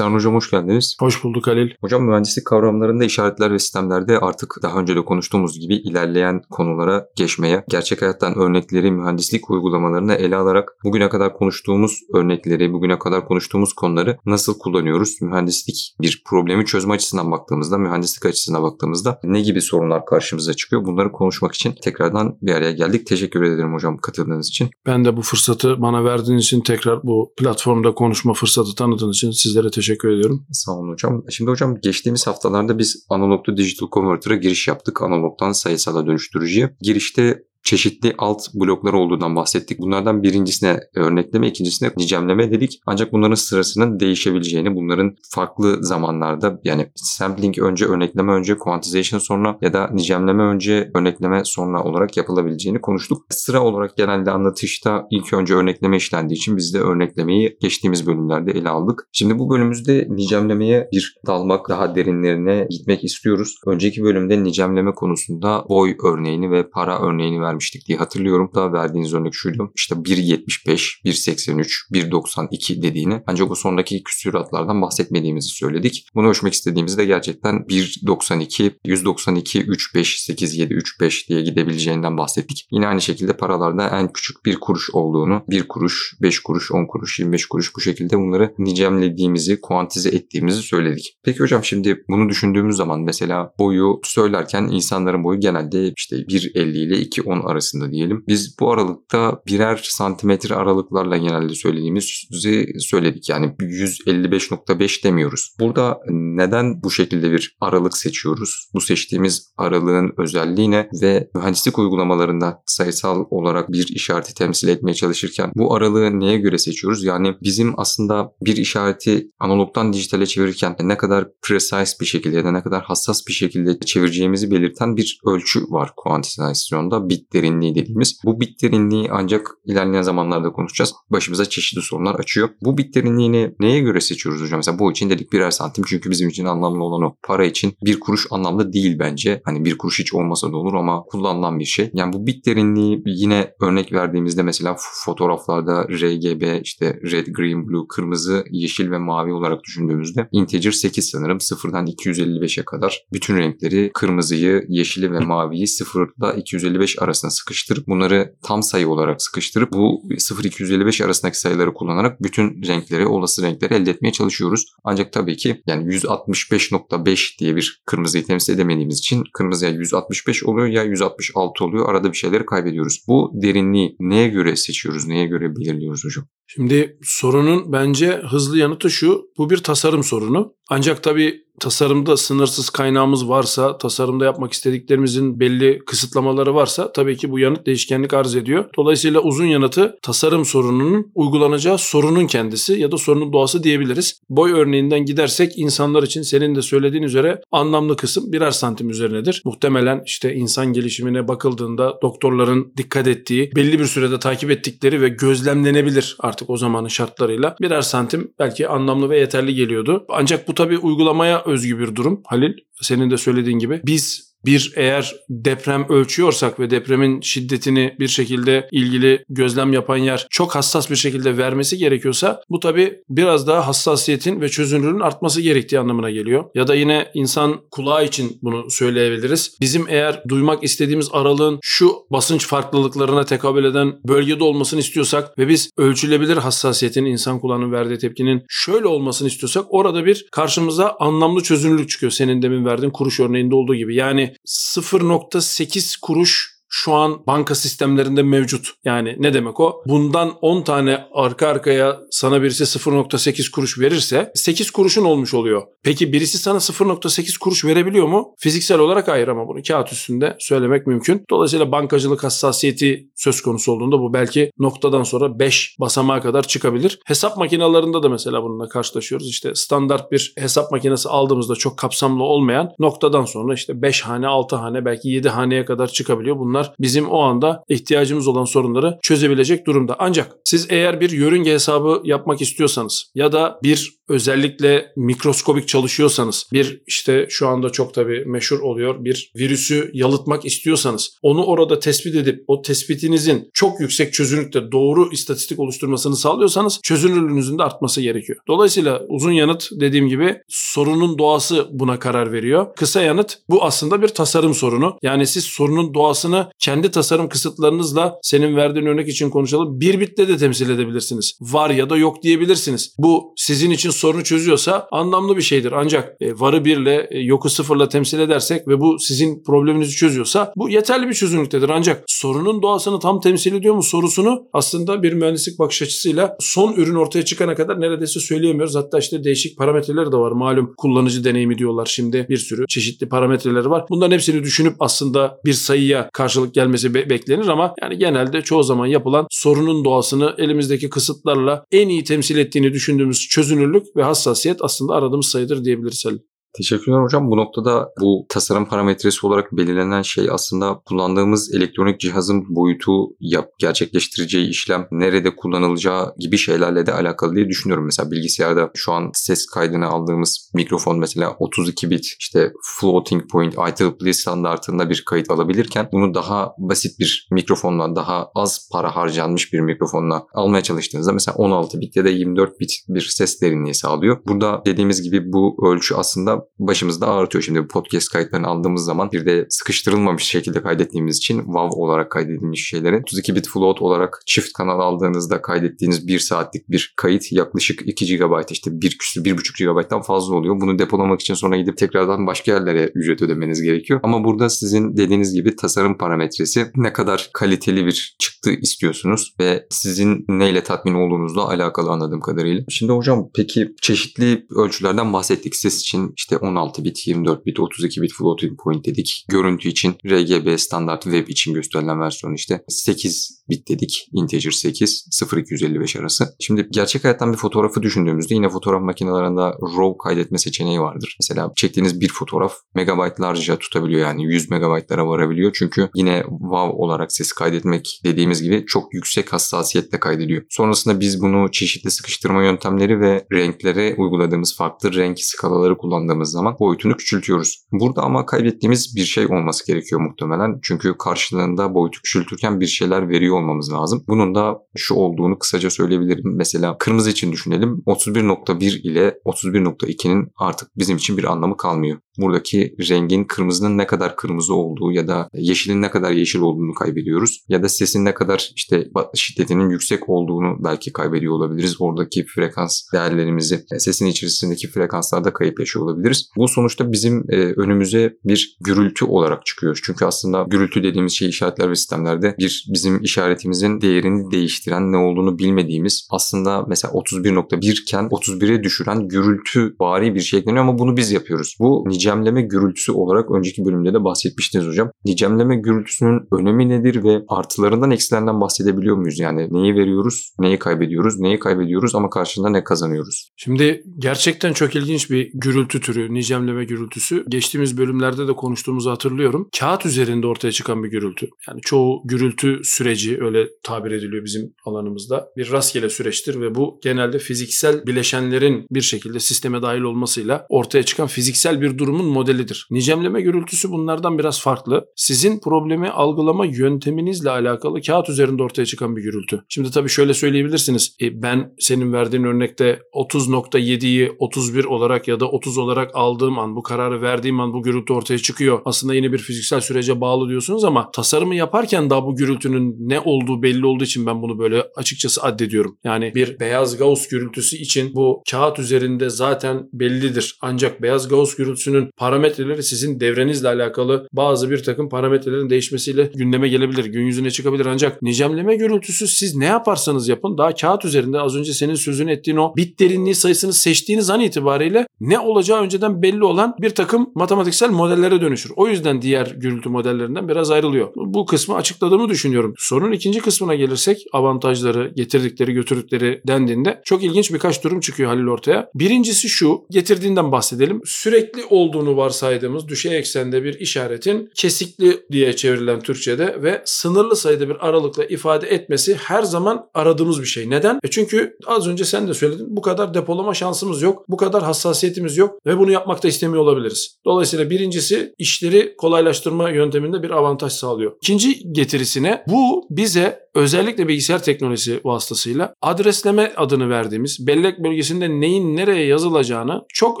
Serhan 0.00 0.14
Hocam 0.14 0.34
hoş 0.34 0.50
geldiniz. 0.50 0.96
Hoş 1.00 1.24
bulduk 1.24 1.46
Halil. 1.46 1.70
Hocam 1.80 2.04
mühendislik 2.04 2.46
kavramlarında 2.46 3.04
işaretler 3.04 3.52
ve 3.52 3.58
sistemlerde 3.58 4.18
artık 4.18 4.54
daha 4.62 4.78
önce 4.78 4.96
de 4.96 5.04
konuştuğumuz 5.04 5.60
gibi 5.60 5.74
ilerleyen 5.74 6.42
konulara 6.50 7.06
geçmeye, 7.16 7.64
gerçek 7.68 8.02
hayattan 8.02 8.38
örnekleri 8.38 8.90
mühendislik 8.90 9.50
uygulamalarına 9.50 10.14
ele 10.14 10.36
alarak 10.36 10.68
bugüne 10.84 11.08
kadar 11.08 11.34
konuştuğumuz 11.34 12.00
örnekleri, 12.14 12.72
bugüne 12.72 12.98
kadar 12.98 13.26
konuştuğumuz 13.26 13.72
konuları 13.72 14.18
nasıl 14.26 14.58
kullanıyoruz? 14.58 15.22
Mühendislik 15.22 15.96
bir 16.00 16.22
problemi 16.26 16.66
çözme 16.66 16.94
açısından 16.94 17.30
baktığımızda, 17.30 17.78
mühendislik 17.78 18.26
açısından 18.26 18.62
baktığımızda 18.62 19.20
ne 19.24 19.40
gibi 19.40 19.60
sorunlar 19.60 20.06
karşımıza 20.06 20.54
çıkıyor? 20.54 20.84
Bunları 20.84 21.12
konuşmak 21.12 21.54
için 21.54 21.74
tekrardan 21.82 22.36
bir 22.42 22.54
araya 22.54 22.72
geldik. 22.72 23.06
Teşekkür 23.06 23.42
ederim 23.42 23.74
hocam 23.74 23.96
katıldığınız 23.96 24.48
için. 24.48 24.70
Ben 24.86 25.04
de 25.04 25.16
bu 25.16 25.22
fırsatı 25.22 25.82
bana 25.82 26.04
verdiğiniz 26.04 26.44
için 26.44 26.60
tekrar 26.60 27.02
bu 27.02 27.32
platformda 27.36 27.94
konuşma 27.94 28.34
fırsatı 28.34 28.74
tanıdığınız 28.74 29.16
için 29.16 29.30
sizlere 29.30 29.70
teşekkür 29.70 29.89
Teşekkür 29.90 30.08
ediyorum. 30.08 30.46
Sağ 30.52 30.72
olun 30.72 30.88
hocam. 30.88 31.24
Şimdi 31.30 31.50
hocam 31.50 31.80
geçtiğimiz 31.80 32.26
haftalarda 32.26 32.78
biz 32.78 33.06
analoglu 33.08 33.56
digital 33.56 33.88
converter'a 33.92 34.36
giriş 34.36 34.68
yaptık. 34.68 35.02
Analogdan 35.02 35.52
sayısala 35.52 36.06
dönüştürücüye. 36.06 36.76
Girişte 36.80 37.42
çeşitli 37.62 38.14
alt 38.18 38.42
bloklar 38.54 38.92
olduğundan 38.92 39.36
bahsettik. 39.36 39.78
Bunlardan 39.78 40.22
birincisine 40.22 40.80
örnekleme, 40.94 41.48
ikincisine 41.48 41.90
nicemleme 41.96 42.50
dedik. 42.50 42.80
Ancak 42.86 43.12
bunların 43.12 43.34
sırasının 43.34 44.00
değişebileceğini, 44.00 44.74
bunların 44.74 45.16
farklı 45.30 45.84
zamanlarda 45.84 46.60
yani 46.64 46.86
sampling 46.94 47.58
önce, 47.58 47.84
örnekleme 47.84 48.32
önce, 48.32 48.58
quantization 48.58 49.18
sonra 49.18 49.58
ya 49.60 49.72
da 49.72 49.90
nicemleme 49.92 50.42
önce, 50.42 50.90
örnekleme 50.94 51.42
sonra 51.44 51.84
olarak 51.84 52.16
yapılabileceğini 52.16 52.80
konuştuk. 52.80 53.22
Sıra 53.30 53.62
olarak 53.62 53.96
genelde 53.96 54.30
anlatışta 54.30 55.06
ilk 55.10 55.32
önce 55.32 55.54
örnekleme 55.54 55.96
işlendiği 55.96 56.36
için 56.36 56.56
biz 56.56 56.74
de 56.74 56.78
örneklemeyi 56.78 57.56
geçtiğimiz 57.60 58.06
bölümlerde 58.06 58.50
ele 58.52 58.68
aldık. 58.68 59.08
Şimdi 59.12 59.38
bu 59.38 59.50
bölümümüzde 59.50 60.06
nicemlemeye 60.10 60.88
bir 60.92 61.14
dalmak, 61.26 61.68
daha 61.68 61.94
derinlerine 61.94 62.66
gitmek 62.70 63.04
istiyoruz. 63.04 63.56
Önceki 63.66 64.02
bölümde 64.02 64.44
nicemleme 64.44 64.94
konusunda 64.94 65.64
boy 65.68 65.96
örneğini 66.04 66.50
ve 66.50 66.70
para 66.70 66.98
örneğini 66.98 67.40
vermiştik 67.50 67.88
diye 67.88 67.98
hatırlıyorum. 67.98 68.50
Daha 68.54 68.72
verdiğiniz 68.72 69.14
örnek 69.14 69.34
şuydu. 69.34 69.72
İşte 69.76 69.94
1.75, 69.94 71.04
1.83, 71.04 71.66
1.92 71.92 72.82
dediğini 72.82 73.22
ancak 73.26 73.50
o 73.50 73.54
sondaki 73.54 74.02
küsuratlardan 74.02 74.82
bahsetmediğimizi 74.82 75.48
söyledik. 75.48 76.06
Bunu 76.14 76.28
ölçmek 76.28 76.52
istediğimizde 76.52 77.04
gerçekten 77.04 77.54
1.92, 77.56 78.72
192, 78.84 79.60
3.5, 79.62 80.24
8, 80.24 80.54
7, 80.54 80.74
3.5 80.74 81.28
diye 81.28 81.42
gidebileceğinden 81.42 82.18
bahsettik. 82.18 82.66
Yine 82.70 82.86
aynı 82.86 83.00
şekilde 83.00 83.36
paralarda 83.36 83.88
en 83.88 84.12
küçük 84.12 84.44
bir 84.46 84.56
kuruş 84.56 84.90
olduğunu, 84.92 85.42
1 85.48 85.68
kuruş, 85.68 86.14
5 86.22 86.40
kuruş, 86.40 86.72
10 86.72 86.86
kuruş, 86.86 87.18
25 87.18 87.46
kuruş 87.46 87.76
bu 87.76 87.80
şekilde 87.80 88.18
bunları 88.18 88.54
nicemlediğimizi, 88.58 89.60
kuantize 89.60 90.08
ettiğimizi 90.08 90.62
söyledik. 90.62 91.18
Peki 91.24 91.40
hocam 91.40 91.64
şimdi 91.64 92.04
bunu 92.08 92.28
düşündüğümüz 92.28 92.76
zaman 92.76 93.00
mesela 93.00 93.52
boyu 93.58 94.00
söylerken 94.04 94.62
insanların 94.62 95.24
boyu 95.24 95.40
genelde 95.40 95.92
işte 95.96 96.16
1.50 96.16 96.78
ile 96.78 96.94
2.10 97.02 97.39
10 97.40 97.50
arasında 97.50 97.92
diyelim. 97.92 98.24
Biz 98.28 98.56
bu 98.60 98.72
aralıkta 98.72 99.42
birer 99.46 99.80
santimetre 99.82 100.54
aralıklarla 100.54 101.16
genelde 101.16 101.54
söylediğimizi 101.54 102.66
söyledik. 102.78 103.28
Yani 103.28 103.46
155.5 103.46 105.04
demiyoruz. 105.04 105.54
Burada 105.60 106.00
neden 106.10 106.82
bu 106.82 106.90
şekilde 106.90 107.32
bir 107.32 107.56
aralık 107.60 107.96
seçiyoruz? 107.96 108.70
Bu 108.74 108.80
seçtiğimiz 108.80 109.52
aralığın 109.56 110.12
özelliği 110.18 110.70
ne? 110.70 110.88
Ve 111.02 111.30
mühendislik 111.34 111.78
uygulamalarında 111.78 112.62
sayısal 112.66 113.24
olarak 113.30 113.72
bir 113.72 113.88
işareti 113.88 114.34
temsil 114.34 114.68
etmeye 114.68 114.94
çalışırken 114.94 115.52
bu 115.56 115.74
aralığı 115.74 116.20
neye 116.20 116.38
göre 116.38 116.58
seçiyoruz? 116.58 117.04
Yani 117.04 117.34
bizim 117.42 117.80
aslında 117.80 118.32
bir 118.42 118.56
işareti 118.56 119.30
analogdan 119.40 119.92
dijitale 119.92 120.26
çevirirken 120.26 120.76
ne 120.80 120.96
kadar 120.96 121.28
precise 121.42 121.70
bir 122.00 122.06
şekilde 122.06 122.36
ya 122.36 122.44
da 122.44 122.50
ne 122.50 122.62
kadar 122.62 122.82
hassas 122.82 123.26
bir 123.28 123.32
şekilde 123.32 123.80
çevireceğimizi 123.80 124.50
belirten 124.50 124.96
bir 124.96 125.20
ölçü 125.26 125.60
var 125.60 125.92
kuantizasyonda. 125.96 127.08
Bit 127.08 127.29
derinliği 127.32 127.74
dediğimiz. 127.74 128.20
Bu 128.24 128.40
bit 128.40 128.62
derinliği 128.62 129.08
ancak 129.10 129.50
ilerleyen 129.64 130.02
zamanlarda 130.02 130.52
konuşacağız. 130.52 130.94
Başımıza 131.10 131.44
çeşitli 131.44 131.82
sorunlar 131.82 132.14
açıyor. 132.14 132.48
Bu 132.62 132.78
bit 132.78 132.94
derinliğini 132.94 133.54
neye 133.60 133.80
göre 133.80 134.00
seçiyoruz 134.00 134.42
hocam? 134.42 134.58
Mesela 134.58 134.78
bu 134.78 134.92
için 134.92 135.10
dedik 135.10 135.32
birer 135.32 135.50
santim 135.50 135.84
çünkü 135.88 136.10
bizim 136.10 136.28
için 136.28 136.44
anlamlı 136.44 136.84
olan 136.84 137.02
o. 137.02 137.16
Para 137.22 137.44
için 137.44 137.72
bir 137.84 138.00
kuruş 138.00 138.26
anlamlı 138.30 138.72
değil 138.72 138.98
bence. 138.98 139.42
Hani 139.44 139.64
bir 139.64 139.78
kuruş 139.78 139.98
hiç 139.98 140.14
olmasa 140.14 140.52
da 140.52 140.56
olur 140.56 140.74
ama 140.74 141.02
kullanılan 141.02 141.58
bir 141.58 141.64
şey. 141.64 141.90
Yani 141.92 142.12
bu 142.12 142.26
bit 142.26 142.46
derinliği 142.46 143.02
yine 143.06 143.50
örnek 143.60 143.92
verdiğimizde 143.92 144.42
mesela 144.42 144.76
fotoğraflarda 145.04 145.88
RGB 145.88 146.62
işte 146.64 147.00
red, 147.10 147.26
green, 147.26 147.68
blue, 147.68 147.86
kırmızı, 147.88 148.44
yeşil 148.50 148.90
ve 148.90 148.98
mavi 148.98 149.32
olarak 149.32 149.64
düşündüğümüzde 149.64 150.28
integer 150.32 150.70
8 150.70 151.10
sanırım. 151.10 151.40
Sıfırdan 151.40 151.86
255'e 151.86 152.64
kadar 152.64 153.04
bütün 153.12 153.36
renkleri 153.36 153.90
kırmızıyı, 153.94 154.64
yeşili 154.68 155.12
ve 155.12 155.18
maviyi 155.18 155.66
sıfırda 155.66 156.32
255 156.32 157.02
arasında 157.02 157.19
arasına 157.20 157.30
sıkıştırıp 157.30 157.86
bunları 157.86 158.34
tam 158.42 158.62
sayı 158.62 158.88
olarak 158.88 159.22
sıkıştırıp 159.22 159.72
bu 159.72 160.02
0-255 160.10 161.04
arasındaki 161.04 161.38
sayıları 161.38 161.74
kullanarak 161.74 162.22
bütün 162.22 162.62
renkleri, 162.62 163.06
olası 163.06 163.42
renkleri 163.42 163.74
elde 163.74 163.90
etmeye 163.90 164.12
çalışıyoruz. 164.12 164.64
Ancak 164.84 165.12
tabii 165.12 165.36
ki 165.36 165.62
yani 165.66 165.94
165.5 165.94 167.38
diye 167.38 167.56
bir 167.56 167.82
kırmızıyı 167.86 168.24
temsil 168.24 168.54
edemediğimiz 168.54 168.98
için 168.98 169.24
kırmızıya 169.32 169.70
165 169.70 170.44
oluyor 170.44 170.66
ya 170.66 170.84
166 170.84 171.64
oluyor. 171.64 171.88
Arada 171.88 172.12
bir 172.12 172.16
şeyleri 172.16 172.46
kaybediyoruz. 172.46 173.04
Bu 173.08 173.30
derinliği 173.34 173.96
neye 174.00 174.28
göre 174.28 174.56
seçiyoruz, 174.56 175.06
neye 175.06 175.26
göre 175.26 175.56
belirliyoruz 175.56 176.04
hocam? 176.04 176.24
Şimdi 176.46 176.98
sorunun 177.02 177.72
bence 177.72 178.20
hızlı 178.30 178.58
yanıtı 178.58 178.90
şu. 178.90 179.22
Bu 179.38 179.50
bir 179.50 179.56
tasarım 179.56 180.04
sorunu. 180.04 180.54
Ancak 180.70 181.02
tabii 181.02 181.44
tasarımda 181.60 182.16
sınırsız 182.16 182.70
kaynağımız 182.70 183.28
varsa, 183.28 183.78
tasarımda 183.78 184.24
yapmak 184.24 184.52
istediklerimizin 184.52 185.40
belli 185.40 185.78
kısıtlamaları 185.86 186.54
varsa 186.54 186.92
tabii 186.92 187.16
ki 187.16 187.30
bu 187.30 187.38
yanıt 187.38 187.66
değişkenlik 187.66 188.14
arz 188.14 188.36
ediyor. 188.36 188.64
Dolayısıyla 188.76 189.20
uzun 189.20 189.44
yanıtı 189.44 189.98
tasarım 190.02 190.44
sorununun 190.44 191.10
uygulanacağı 191.14 191.78
sorunun 191.78 192.26
kendisi 192.26 192.72
ya 192.72 192.92
da 192.92 192.96
sorunun 192.96 193.32
doğası 193.32 193.62
diyebiliriz. 193.62 194.20
Boy 194.28 194.52
örneğinden 194.52 195.04
gidersek 195.04 195.58
insanlar 195.58 196.02
için 196.02 196.22
senin 196.22 196.54
de 196.54 196.62
söylediğin 196.62 197.02
üzere 197.02 197.40
anlamlı 197.52 197.96
kısım 197.96 198.32
birer 198.32 198.50
santim 198.50 198.90
üzerinedir. 198.90 199.42
Muhtemelen 199.44 200.02
işte 200.06 200.34
insan 200.34 200.66
gelişimine 200.72 201.28
bakıldığında 201.28 201.98
doktorların 202.02 202.72
dikkat 202.76 203.06
ettiği, 203.06 203.50
belli 203.56 203.78
bir 203.78 203.84
sürede 203.84 204.18
takip 204.18 204.50
ettikleri 204.50 205.00
ve 205.00 205.08
gözlemlenebilir 205.08 206.16
artık 206.20 206.50
o 206.50 206.56
zamanın 206.56 206.88
şartlarıyla 206.88 207.56
birer 207.60 207.82
santim 207.82 208.32
belki 208.38 208.68
anlamlı 208.68 209.10
ve 209.10 209.18
yeterli 209.18 209.54
geliyordu. 209.54 210.04
Ancak 210.08 210.48
bu 210.48 210.54
tabii 210.54 210.78
uygulamaya 210.78 211.44
özgü 211.50 211.78
bir 211.78 211.96
durum 211.96 212.22
Halil. 212.26 212.52
Senin 212.80 213.10
de 213.10 213.16
söylediğin 213.16 213.58
gibi. 213.58 213.80
Biz 213.86 214.29
bir 214.44 214.72
eğer 214.76 215.16
deprem 215.28 215.88
ölçüyorsak 215.88 216.60
ve 216.60 216.70
depremin 216.70 217.20
şiddetini 217.20 217.96
bir 218.00 218.08
şekilde 218.08 218.68
ilgili 218.72 219.24
gözlem 219.28 219.72
yapan 219.72 219.96
yer 219.96 220.26
çok 220.30 220.54
hassas 220.54 220.90
bir 220.90 220.96
şekilde 220.96 221.36
vermesi 221.36 221.78
gerekiyorsa 221.78 222.42
bu 222.50 222.60
tabi 222.60 223.02
biraz 223.08 223.46
daha 223.46 223.66
hassasiyetin 223.66 224.40
ve 224.40 224.48
çözünürlüğün 224.48 225.00
artması 225.00 225.40
gerektiği 225.40 225.78
anlamına 225.78 226.10
geliyor. 226.10 226.44
Ya 226.54 226.68
da 226.68 226.74
yine 226.74 227.10
insan 227.14 227.60
kulağı 227.70 228.04
için 228.04 228.38
bunu 228.42 228.70
söyleyebiliriz. 228.70 229.56
Bizim 229.60 229.86
eğer 229.88 230.22
duymak 230.28 230.64
istediğimiz 230.64 231.08
aralığın 231.12 231.58
şu 231.62 231.92
basınç 232.10 232.46
farklılıklarına 232.46 233.24
tekabül 233.24 233.64
eden 233.64 233.94
bölgede 234.08 234.44
olmasını 234.44 234.80
istiyorsak 234.80 235.38
ve 235.38 235.48
biz 235.48 235.70
ölçülebilir 235.76 236.36
hassasiyetin 236.36 237.04
insan 237.04 237.40
kulağının 237.40 237.72
verdiği 237.72 237.98
tepkinin 237.98 238.42
şöyle 238.48 238.86
olmasını 238.86 239.28
istiyorsak 239.28 239.64
orada 239.68 240.04
bir 240.04 240.26
karşımıza 240.32 240.96
anlamlı 241.00 241.42
çözünürlük 241.42 241.90
çıkıyor. 241.90 242.12
Senin 242.12 242.42
demin 242.42 242.64
verdiğin 242.64 242.90
kuruş 242.90 243.20
örneğinde 243.20 243.54
olduğu 243.54 243.74
gibi. 243.74 243.94
Yani 243.94 244.29
0.8 244.46 246.00
kuruş 246.02 246.49
şu 246.84 246.94
an 246.94 247.26
banka 247.26 247.54
sistemlerinde 247.54 248.22
mevcut. 248.22 248.68
Yani 248.84 249.16
ne 249.18 249.34
demek 249.34 249.60
o? 249.60 249.82
Bundan 249.86 250.32
10 250.40 250.62
tane 250.62 251.04
arka 251.14 251.48
arkaya 251.48 252.00
sana 252.10 252.42
birisi 252.42 252.64
0.8 252.64 253.50
kuruş 253.50 253.78
verirse 253.78 254.32
8 254.34 254.70
kuruşun 254.70 255.04
olmuş 255.04 255.34
oluyor. 255.34 255.62
Peki 255.82 256.12
birisi 256.12 256.38
sana 256.38 256.58
0.8 256.58 257.38
kuruş 257.38 257.64
verebiliyor 257.64 258.06
mu? 258.06 258.34
Fiziksel 258.38 258.78
olarak 258.78 259.08
hayır 259.08 259.28
ama 259.28 259.48
bunu 259.48 259.62
kağıt 259.68 259.92
üstünde 259.92 260.36
söylemek 260.38 260.86
mümkün. 260.86 261.24
Dolayısıyla 261.30 261.72
bankacılık 261.72 262.24
hassasiyeti 262.24 263.10
söz 263.16 263.40
konusu 263.40 263.72
olduğunda 263.72 263.98
bu 263.98 264.12
belki 264.12 264.50
noktadan 264.58 265.02
sonra 265.02 265.38
5 265.38 265.76
basamağa 265.80 266.20
kadar 266.20 266.42
çıkabilir. 266.42 266.98
Hesap 267.06 267.36
makinalarında 267.36 268.02
da 268.02 268.08
mesela 268.08 268.42
bununla 268.42 268.68
karşılaşıyoruz. 268.68 269.28
İşte 269.28 269.54
standart 269.54 270.12
bir 270.12 270.32
hesap 270.38 270.72
makinesi 270.72 271.08
aldığımızda 271.08 271.54
çok 271.54 271.78
kapsamlı 271.78 272.22
olmayan 272.22 272.70
noktadan 272.78 273.24
sonra 273.24 273.54
işte 273.54 273.82
5 273.82 274.02
hane, 274.02 274.26
6 274.26 274.56
hane 274.56 274.84
belki 274.84 275.08
7 275.08 275.28
haneye 275.28 275.64
kadar 275.64 275.86
çıkabiliyor. 275.86 276.38
Bunlar 276.38 276.69
bizim 276.80 277.08
o 277.08 277.18
anda 277.18 277.64
ihtiyacımız 277.68 278.28
olan 278.28 278.44
sorunları 278.44 278.98
çözebilecek 279.02 279.66
durumda. 279.66 279.96
Ancak 279.98 280.36
siz 280.44 280.66
eğer 280.70 281.00
bir 281.00 281.10
yörünge 281.10 281.52
hesabı 281.52 282.00
yapmak 282.04 282.40
istiyorsanız 282.40 283.10
ya 283.14 283.32
da 283.32 283.58
bir 283.62 284.00
özellikle 284.10 284.92
mikroskobik 284.96 285.68
çalışıyorsanız 285.68 286.46
bir 286.52 286.82
işte 286.86 287.26
şu 287.30 287.48
anda 287.48 287.70
çok 287.70 287.94
tabii 287.94 288.24
meşhur 288.26 288.60
oluyor 288.60 289.04
bir 289.04 289.32
virüsü 289.36 289.90
yalıtmak 289.92 290.44
istiyorsanız 290.44 291.18
onu 291.22 291.44
orada 291.44 291.78
tespit 291.80 292.14
edip 292.14 292.44
o 292.46 292.62
tespitinizin 292.62 293.50
çok 293.54 293.80
yüksek 293.80 294.12
çözünürlükte 294.12 294.72
doğru 294.72 295.12
istatistik 295.12 295.58
oluşturmasını 295.58 296.16
sağlıyorsanız 296.16 296.80
çözünürlüğünüzün 296.82 297.58
de 297.58 297.62
artması 297.62 298.00
gerekiyor. 298.00 298.38
Dolayısıyla 298.48 299.02
uzun 299.08 299.32
yanıt 299.32 299.68
dediğim 299.72 300.08
gibi 300.08 300.36
sorunun 300.48 301.18
doğası 301.18 301.68
buna 301.70 301.98
karar 301.98 302.32
veriyor. 302.32 302.66
Kısa 302.76 303.02
yanıt 303.02 303.38
bu 303.50 303.64
aslında 303.64 304.02
bir 304.02 304.08
tasarım 304.08 304.54
sorunu. 304.54 304.98
Yani 305.02 305.26
siz 305.26 305.44
sorunun 305.44 305.94
doğasını 305.94 306.50
kendi 306.60 306.90
tasarım 306.90 307.28
kısıtlarınızla 307.28 308.18
senin 308.22 308.56
verdiğin 308.56 308.86
örnek 308.86 309.08
için 309.08 309.30
konuşalım. 309.30 309.80
Bir 309.80 310.00
bitle 310.00 310.28
de 310.28 310.36
temsil 310.36 310.70
edebilirsiniz. 310.70 311.38
Var 311.40 311.70
ya 311.70 311.90
da 311.90 311.96
yok 311.96 312.22
diyebilirsiniz. 312.22 312.94
Bu 312.98 313.32
sizin 313.36 313.70
için 313.70 313.90
sorunu 313.90 314.24
çözüyorsa 314.24 314.88
anlamlı 314.92 315.36
bir 315.36 315.42
şeydir. 315.42 315.72
Ancak 315.72 316.16
e, 316.20 316.40
varı 316.40 316.64
birle 316.64 317.08
e, 317.10 317.18
yoku 317.18 317.50
sıfırla 317.50 317.88
temsil 317.88 318.18
edersek 318.18 318.68
ve 318.68 318.80
bu 318.80 318.98
sizin 318.98 319.42
probleminizi 319.42 319.92
çözüyorsa 319.92 320.52
bu 320.56 320.68
yeterli 320.68 321.08
bir 321.08 321.14
çözünürlüktedir. 321.14 321.68
Ancak 321.68 322.04
sorunun 322.06 322.62
doğasını 322.62 323.00
tam 323.00 323.20
temsil 323.20 323.54
ediyor 323.54 323.74
mu 323.74 323.82
sorusunu 323.82 324.42
aslında 324.52 325.02
bir 325.02 325.12
mühendislik 325.12 325.58
bakış 325.58 325.82
açısıyla 325.82 326.36
son 326.40 326.72
ürün 326.72 326.94
ortaya 326.94 327.24
çıkana 327.24 327.54
kadar 327.54 327.80
neredeyse 327.80 328.20
söyleyemiyoruz. 328.20 328.74
Hatta 328.74 328.98
işte 328.98 329.24
değişik 329.24 329.58
parametreleri 329.58 330.12
de 330.12 330.16
var. 330.16 330.32
Malum 330.32 330.74
kullanıcı 330.76 331.24
deneyimi 331.24 331.58
diyorlar 331.58 331.86
şimdi 331.86 332.26
bir 332.28 332.36
sürü 332.36 332.66
çeşitli 332.68 333.08
parametreleri 333.08 333.70
var. 333.70 333.84
Bunların 333.90 334.14
hepsini 334.14 334.42
düşünüp 334.42 334.76
aslında 334.80 335.40
bir 335.44 335.52
sayıya 335.52 336.10
karşı 336.12 336.40
karşılık 336.50 336.54
gelmesi 336.54 336.94
be- 336.94 337.10
beklenir 337.10 337.48
ama 337.48 337.74
yani 337.82 337.98
genelde 337.98 338.42
çoğu 338.42 338.62
zaman 338.62 338.86
yapılan 338.86 339.26
sorunun 339.30 339.84
doğasını 339.84 340.34
elimizdeki 340.38 340.90
kısıtlarla 340.90 341.64
en 341.72 341.88
iyi 341.88 342.04
temsil 342.04 342.38
ettiğini 342.38 342.72
düşündüğümüz 342.72 343.28
çözünürlük 343.28 343.96
ve 343.96 344.02
hassasiyet 344.02 344.58
aslında 344.62 344.94
aradığımız 344.94 345.26
sayıdır 345.26 345.64
diyebiliriz 345.64 346.04
Halil. 346.04 346.18
Teşekkürler 346.56 347.02
hocam. 347.02 347.30
Bu 347.30 347.36
noktada 347.36 347.92
bu 348.00 348.26
tasarım 348.28 348.66
parametresi 348.66 349.26
olarak 349.26 349.52
belirlenen 349.52 350.02
şey 350.02 350.28
aslında 350.30 350.80
kullandığımız 350.84 351.54
elektronik 351.54 352.00
cihazın 352.00 352.44
boyutu, 352.48 352.92
yap, 353.20 353.48
gerçekleştireceği 353.58 354.48
işlem, 354.48 354.88
nerede 354.90 355.36
kullanılacağı 355.36 356.14
gibi 356.18 356.38
şeylerle 356.38 356.86
de 356.86 356.92
alakalı 356.92 357.36
diye 357.36 357.48
düşünüyorum. 357.48 357.84
Mesela 357.84 358.10
bilgisayarda 358.10 358.70
şu 358.74 358.92
an 358.92 359.10
ses 359.14 359.46
kaydını 359.46 359.86
aldığımız 359.86 360.50
mikrofon 360.54 360.98
mesela 360.98 361.36
32 361.38 361.90
bit 361.90 362.06
işte 362.20 362.52
floating 362.62 363.30
point 363.30 363.54
IEEE 363.54 364.12
standartında 364.12 364.90
bir 364.90 365.02
kayıt 365.06 365.30
alabilirken 365.30 365.88
bunu 365.92 366.14
daha 366.14 366.54
basit 366.58 366.98
bir 366.98 367.28
mikrofonla 367.30 367.96
daha 367.96 368.30
az 368.34 368.68
para 368.72 368.96
harcanmış 368.96 369.52
bir 369.52 369.60
mikrofonla 369.60 370.26
almaya 370.34 370.62
çalıştığınızda 370.62 371.12
mesela 371.12 371.36
16 371.36 371.80
bit 371.80 371.96
ya 371.96 372.04
da 372.04 372.08
24 372.08 372.60
bit 372.60 372.72
bir 372.88 373.00
ses 373.00 373.42
derinliği 373.42 373.74
sağlıyor. 373.74 374.18
Burada 374.26 374.62
dediğimiz 374.66 375.02
gibi 375.02 375.32
bu 375.32 375.56
ölçü 375.68 375.94
aslında 375.94 376.39
başımızda 376.58 377.08
ağrıtıyor. 377.08 377.42
Şimdi 377.42 377.66
podcast 377.66 378.12
kayıtlarını 378.12 378.46
aldığımız 378.46 378.84
zaman 378.84 379.12
bir 379.12 379.26
de 379.26 379.46
sıkıştırılmamış 379.48 380.24
şekilde 380.24 380.62
kaydettiğimiz 380.62 381.16
için 381.16 381.38
WAV 381.44 381.70
olarak 381.70 382.10
kaydedilmiş 382.10 382.68
şeyleri 382.68 382.96
32 382.96 383.34
bit 383.34 383.48
float 383.48 383.82
olarak 383.82 384.22
çift 384.26 384.52
kanal 384.52 384.80
aldığınızda 384.80 385.42
kaydettiğiniz 385.42 386.06
1 386.06 386.18
saatlik 386.18 386.68
bir 386.70 386.94
kayıt 386.96 387.32
yaklaşık 387.32 387.82
2 387.88 388.16
GB 388.16 388.50
işte 388.50 388.70
1 388.80 388.98
küsur 388.98 389.24
1,5 389.24 389.84
GB'dan 389.84 390.02
fazla 390.02 390.34
oluyor. 390.34 390.60
Bunu 390.60 390.78
depolamak 390.78 391.20
için 391.20 391.34
sonra 391.34 391.56
gidip 391.56 391.76
tekrardan 391.76 392.26
başka 392.26 392.52
yerlere 392.52 392.90
ücret 392.94 393.22
ödemeniz 393.22 393.62
gerekiyor. 393.62 394.00
Ama 394.02 394.24
burada 394.24 394.48
sizin 394.48 394.96
dediğiniz 394.96 395.34
gibi 395.34 395.56
tasarım 395.56 395.98
parametresi 395.98 396.66
ne 396.76 396.92
kadar 396.92 397.30
kaliteli 397.34 397.86
bir 397.86 398.16
çıktı 398.18 398.50
istiyorsunuz 398.50 399.34
ve 399.40 399.66
sizin 399.70 400.24
neyle 400.28 400.62
tatmin 400.62 400.94
olduğunuzla 400.94 401.48
alakalı 401.48 401.90
anladığım 401.90 402.20
kadarıyla. 402.20 402.64
Şimdi 402.68 402.92
hocam 402.92 403.30
peki 403.34 403.74
çeşitli 403.82 404.46
ölçülerden 404.56 405.12
bahsettik. 405.12 405.56
Ses 405.56 405.80
için 405.80 406.12
işte 406.16 406.29
işte 406.30 406.46
16 406.46 406.84
bit, 406.84 407.06
24 407.06 407.46
bit, 407.46 407.60
32 407.60 408.02
bit 408.02 408.12
floating 408.12 408.60
point 408.64 408.86
dedik. 408.86 409.24
Görüntü 409.28 409.68
için 409.68 409.94
RGB 410.06 410.58
standart 410.58 411.02
web 411.02 411.28
için 411.28 411.54
gösterilen 411.54 412.00
versiyon 412.00 412.34
işte 412.34 412.64
8 412.68 413.42
bit 413.50 413.68
dedik. 413.68 414.08
Integer 414.12 414.50
8, 414.50 415.08
0255 415.36 415.96
arası. 415.96 416.34
Şimdi 416.40 416.68
gerçek 416.70 417.04
hayattan 417.04 417.32
bir 417.32 417.38
fotoğrafı 417.38 417.82
düşündüğümüzde 417.82 418.34
yine 418.34 418.48
fotoğraf 418.48 418.82
makinelerinde 418.82 419.40
RAW 419.40 419.98
kaydetme 420.02 420.38
seçeneği 420.38 420.80
vardır. 420.80 421.16
Mesela 421.20 421.52
çektiğiniz 421.56 422.00
bir 422.00 422.08
fotoğraf 422.08 422.54
megabaytlarca 422.74 423.58
tutabiliyor 423.58 424.00
yani 424.00 424.24
100 424.24 424.50
megabaytlara 424.50 425.06
varabiliyor. 425.06 425.52
Çünkü 425.54 425.88
yine 425.94 426.22
WAV 426.28 426.70
olarak 426.70 427.12
ses 427.12 427.32
kaydetmek 427.32 428.00
dediğimiz 428.04 428.42
gibi 428.42 428.64
çok 428.66 428.94
yüksek 428.94 429.32
hassasiyetle 429.32 430.00
kaydediyor. 430.00 430.42
Sonrasında 430.50 431.00
biz 431.00 431.22
bunu 431.22 431.50
çeşitli 431.50 431.90
sıkıştırma 431.90 432.42
yöntemleri 432.42 433.00
ve 433.00 433.26
renklere 433.32 433.94
uyguladığımız 433.98 434.56
farklı 434.56 434.94
renk 434.94 435.20
skalaları 435.20 435.76
kullandığımız 435.76 436.19
baktığımız 436.20 436.30
zaman 436.32 436.56
boyutunu 436.60 436.96
küçültüyoruz. 436.96 437.66
Burada 437.72 438.02
ama 438.02 438.26
kaybettiğimiz 438.26 438.96
bir 438.96 439.04
şey 439.04 439.26
olması 439.26 439.66
gerekiyor 439.66 440.00
muhtemelen. 440.00 440.58
Çünkü 440.62 440.94
karşılığında 440.98 441.74
boyutu 441.74 442.02
küçültürken 442.02 442.60
bir 442.60 442.66
şeyler 442.66 443.08
veriyor 443.08 443.36
olmamız 443.36 443.72
lazım. 443.72 444.04
Bunun 444.08 444.34
da 444.34 444.58
şu 444.76 444.94
olduğunu 444.94 445.38
kısaca 445.38 445.70
söyleyebilirim. 445.70 446.36
Mesela 446.36 446.78
kırmızı 446.78 447.10
için 447.10 447.32
düşünelim. 447.32 447.82
31.1 447.86 448.64
ile 448.64 449.14
31.2'nin 449.26 450.32
artık 450.36 450.68
bizim 450.78 450.96
için 450.96 451.16
bir 451.16 451.24
anlamı 451.24 451.56
kalmıyor 451.56 451.98
buradaki 452.18 452.74
rengin 452.90 453.24
kırmızının 453.24 453.78
ne 453.78 453.86
kadar 453.86 454.16
kırmızı 454.16 454.54
olduğu 454.54 454.92
ya 454.92 455.08
da 455.08 455.28
yeşilin 455.34 455.82
ne 455.82 455.90
kadar 455.90 456.10
yeşil 456.10 456.40
olduğunu 456.40 456.74
kaybediyoruz. 456.74 457.44
Ya 457.48 457.62
da 457.62 457.68
sesin 457.68 458.04
ne 458.04 458.14
kadar 458.14 458.50
işte 458.56 458.88
şiddetinin 459.14 459.70
yüksek 459.70 460.08
olduğunu 460.08 460.64
belki 460.64 460.92
kaybediyor 460.92 461.32
olabiliriz. 461.32 461.76
Oradaki 461.80 462.26
frekans 462.26 462.92
değerlerimizi 462.92 463.64
sesin 463.78 464.06
içerisindeki 464.06 464.70
frekanslarda 464.70 465.32
kayıp 465.32 465.60
yaşıyor 465.60 465.84
olabiliriz. 465.84 466.30
Bu 466.36 466.48
sonuçta 466.48 466.92
bizim 466.92 467.24
e, 467.28 467.36
önümüze 467.36 468.16
bir 468.24 468.56
gürültü 468.60 469.04
olarak 469.04 469.46
çıkıyor. 469.46 469.80
Çünkü 469.84 470.04
aslında 470.04 470.46
gürültü 470.48 470.82
dediğimiz 470.82 471.12
şey 471.12 471.28
işaretler 471.28 471.70
ve 471.70 471.74
sistemlerde 471.74 472.34
bir 472.38 472.66
bizim 472.72 473.02
işaretimizin 473.02 473.80
değerini 473.80 474.30
değiştiren 474.30 474.92
ne 474.92 474.96
olduğunu 474.96 475.38
bilmediğimiz 475.38 476.08
aslında 476.10 476.64
mesela 476.68 476.92
31.1 476.92 477.82
iken 477.82 478.04
31'e 478.04 478.62
düşüren 478.62 479.08
gürültü 479.08 479.78
bari 479.80 480.14
bir 480.14 480.20
şey 480.20 480.40
ekleniyor 480.40 480.64
ama 480.64 480.78
bunu 480.78 480.96
biz 480.96 481.12
yapıyoruz. 481.12 481.56
Bu 481.60 481.84
nicel 481.86 482.09
nicemleme 482.10 482.42
gürültüsü 482.42 482.92
olarak 482.92 483.30
önceki 483.30 483.64
bölümde 483.64 483.94
de 483.94 484.04
bahsetmiştiniz 484.04 484.66
hocam. 484.66 484.90
Nicemleme 485.04 485.56
gürültüsünün 485.56 486.20
önemi 486.32 486.68
nedir 486.68 487.04
ve 487.04 487.22
artılarından 487.28 487.90
eksilerinden 487.90 488.40
bahsedebiliyor 488.40 488.96
muyuz? 488.96 489.18
Yani 489.18 489.48
neyi 489.50 489.74
veriyoruz, 489.74 490.34
neyi 490.38 490.58
kaybediyoruz, 490.58 491.18
neyi 491.18 491.38
kaybediyoruz 491.38 491.94
ama 491.94 492.10
karşılığında 492.10 492.50
ne 492.50 492.64
kazanıyoruz? 492.64 493.30
Şimdi 493.36 493.82
gerçekten 493.98 494.52
çok 494.52 494.76
ilginç 494.76 495.10
bir 495.10 495.30
gürültü 495.34 495.80
türü, 495.80 496.14
nicemleme 496.14 496.64
gürültüsü. 496.64 497.24
Geçtiğimiz 497.28 497.78
bölümlerde 497.78 498.28
de 498.28 498.32
konuştuğumuzu 498.32 498.90
hatırlıyorum. 498.90 499.48
Kağıt 499.60 499.86
üzerinde 499.86 500.26
ortaya 500.26 500.52
çıkan 500.52 500.84
bir 500.84 500.88
gürültü. 500.88 501.28
Yani 501.48 501.60
çoğu 501.60 502.02
gürültü 502.04 502.60
süreci 502.64 503.18
öyle 503.20 503.48
tabir 503.62 503.90
ediliyor 503.90 504.24
bizim 504.24 504.54
alanımızda. 504.66 505.28
Bir 505.36 505.50
rastgele 505.50 505.88
süreçtir 505.88 506.40
ve 506.40 506.54
bu 506.54 506.78
genelde 506.82 507.18
fiziksel 507.18 507.86
bileşenlerin 507.86 508.66
bir 508.70 508.80
şekilde 508.80 509.20
sisteme 509.20 509.62
dahil 509.62 509.80
olmasıyla 509.80 510.46
ortaya 510.48 510.82
çıkan 510.82 511.06
fiziksel 511.06 511.60
bir 511.60 511.78
durumun 511.90 512.06
modelidir. 512.06 512.66
Nicemleme 512.70 513.20
gürültüsü 513.20 513.70
bunlardan 513.70 514.18
biraz 514.18 514.40
farklı. 514.40 514.84
Sizin 514.96 515.40
problemi 515.40 515.88
algılama 515.88 516.46
yönteminizle 516.46 517.30
alakalı 517.30 517.82
kağıt 517.82 518.08
üzerinde 518.08 518.42
ortaya 518.42 518.66
çıkan 518.66 518.96
bir 518.96 519.02
gürültü. 519.02 519.44
Şimdi 519.48 519.70
tabii 519.70 519.88
şöyle 519.88 520.14
söyleyebilirsiniz. 520.14 520.96
E, 521.02 521.22
ben 521.22 521.52
senin 521.58 521.92
verdiğin 521.92 522.24
örnekte 522.24 522.78
30.7'yi 522.94 524.12
31 524.18 524.64
olarak 524.64 525.08
ya 525.08 525.20
da 525.20 525.28
30 525.28 525.58
olarak 525.58 525.90
aldığım 525.94 526.38
an, 526.38 526.56
bu 526.56 526.62
kararı 526.62 527.02
verdiğim 527.02 527.40
an 527.40 527.52
bu 527.52 527.62
gürültü 527.62 527.92
ortaya 527.92 528.18
çıkıyor. 528.18 528.60
Aslında 528.64 528.94
yine 528.94 529.12
bir 529.12 529.18
fiziksel 529.18 529.60
sürece 529.60 530.00
bağlı 530.00 530.28
diyorsunuz 530.28 530.64
ama 530.64 530.90
tasarımı 530.90 531.34
yaparken 531.34 531.90
daha 531.90 532.06
bu 532.06 532.16
gürültünün 532.16 532.76
ne 532.78 533.00
olduğu 533.00 533.42
belli 533.42 533.66
olduğu 533.66 533.84
için 533.84 534.06
ben 534.06 534.22
bunu 534.22 534.38
böyle 534.38 534.64
açıkçası 534.76 535.22
addediyorum. 535.22 535.78
Yani 535.84 536.12
bir 536.14 536.40
beyaz 536.40 536.76
Gauss 536.76 537.08
gürültüsü 537.08 537.56
için 537.56 537.94
bu 537.94 538.22
kağıt 538.30 538.58
üzerinde 538.58 539.10
zaten 539.10 539.68
bellidir. 539.72 540.38
Ancak 540.40 540.82
beyaz 540.82 541.08
Gauss 541.08 541.34
gürültüsünün 541.34 541.79
parametreleri 541.96 542.62
sizin 542.62 543.00
devrenizle 543.00 543.48
alakalı 543.48 544.08
bazı 544.12 544.50
bir 544.50 544.62
takım 544.62 544.88
parametrelerin 544.88 545.50
değişmesiyle 545.50 546.10
gündeme 546.14 546.48
gelebilir. 546.48 546.84
Gün 546.84 547.06
yüzüne 547.06 547.30
çıkabilir 547.30 547.66
ancak 547.66 548.02
nicemleme 548.02 548.56
gürültüsü 548.56 549.06
siz 549.06 549.36
ne 549.36 549.44
yaparsanız 549.44 550.08
yapın 550.08 550.38
daha 550.38 550.54
kağıt 550.54 550.84
üzerinde 550.84 551.20
az 551.20 551.36
önce 551.36 551.52
senin 551.52 551.74
sözünü 551.74 552.12
ettiğin 552.12 552.36
o 552.36 552.56
bit 552.56 552.80
derinliği 552.80 553.14
sayısını 553.14 553.52
seçtiğiniz 553.52 554.10
an 554.10 554.20
itibariyle 554.20 554.86
ne 555.00 555.18
olacağı 555.18 555.62
önceden 555.62 556.02
belli 556.02 556.24
olan 556.24 556.54
bir 556.60 556.70
takım 556.70 557.10
matematiksel 557.14 557.70
modellere 557.70 558.20
dönüşür. 558.20 558.52
O 558.56 558.68
yüzden 558.68 559.02
diğer 559.02 559.26
gürültü 559.26 559.68
modellerinden 559.68 560.28
biraz 560.28 560.50
ayrılıyor. 560.50 560.92
Bu 560.96 561.26
kısmı 561.26 561.54
açıkladığımı 561.54 562.08
düşünüyorum. 562.08 562.54
Sorunun 562.58 562.92
ikinci 562.92 563.20
kısmına 563.20 563.54
gelirsek 563.54 564.06
avantajları, 564.12 564.92
getirdikleri, 564.96 565.52
götürdükleri 565.52 566.20
dendiğinde 566.26 566.80
çok 566.84 567.04
ilginç 567.04 567.32
birkaç 567.32 567.64
durum 567.64 567.80
çıkıyor 567.80 568.10
Halil 568.10 568.26
ortaya. 568.26 568.70
Birincisi 568.74 569.28
şu, 569.28 569.62
getirdiğinden 569.70 570.32
bahsedelim. 570.32 570.80
Sürekli 570.84 571.44
olduğunu 571.70 571.96
varsaydığımız 571.96 572.68
düşey 572.68 572.98
eksende 572.98 573.44
bir 573.44 573.60
işaretin 573.60 574.30
kesikli 574.34 575.00
diye 575.12 575.36
çevrilen 575.36 575.80
Türkçe'de 575.80 576.42
ve 576.42 576.62
sınırlı 576.64 577.16
sayıda 577.16 577.48
bir 577.48 577.68
aralıkla 577.68 578.04
ifade 578.04 578.48
etmesi 578.48 578.94
her 578.94 579.22
zaman 579.22 579.66
aradığımız 579.74 580.20
bir 580.20 580.26
şey. 580.26 580.50
Neden? 580.50 580.80
E 580.82 580.90
çünkü 580.90 581.36
az 581.46 581.68
önce 581.68 581.84
sen 581.84 582.08
de 582.08 582.14
söyledin 582.14 582.46
bu 582.56 582.62
kadar 582.62 582.94
depolama 582.94 583.34
şansımız 583.34 583.82
yok, 583.82 584.04
bu 584.08 584.16
kadar 584.16 584.42
hassasiyetimiz 584.42 585.16
yok 585.16 585.46
ve 585.46 585.58
bunu 585.58 585.70
yapmakta 585.70 586.08
istemiyor 586.08 586.42
olabiliriz. 586.42 586.96
Dolayısıyla 587.04 587.50
birincisi 587.50 588.14
işleri 588.18 588.74
kolaylaştırma 588.76 589.50
yönteminde 589.50 590.02
bir 590.02 590.10
avantaj 590.10 590.52
sağlıyor. 590.52 590.92
İkinci 591.02 591.52
getirisine 591.52 592.24
bu 592.28 592.66
bize 592.70 593.20
özellikle 593.34 593.88
bilgisayar 593.88 594.22
teknolojisi 594.22 594.80
vasıtasıyla 594.84 595.54
adresleme 595.62 596.32
adını 596.36 596.70
verdiğimiz 596.70 597.26
bellek 597.26 597.64
bölgesinde 597.64 598.08
neyin 598.08 598.56
nereye 598.56 598.86
yazılacağını 598.86 599.62
çok 599.68 600.00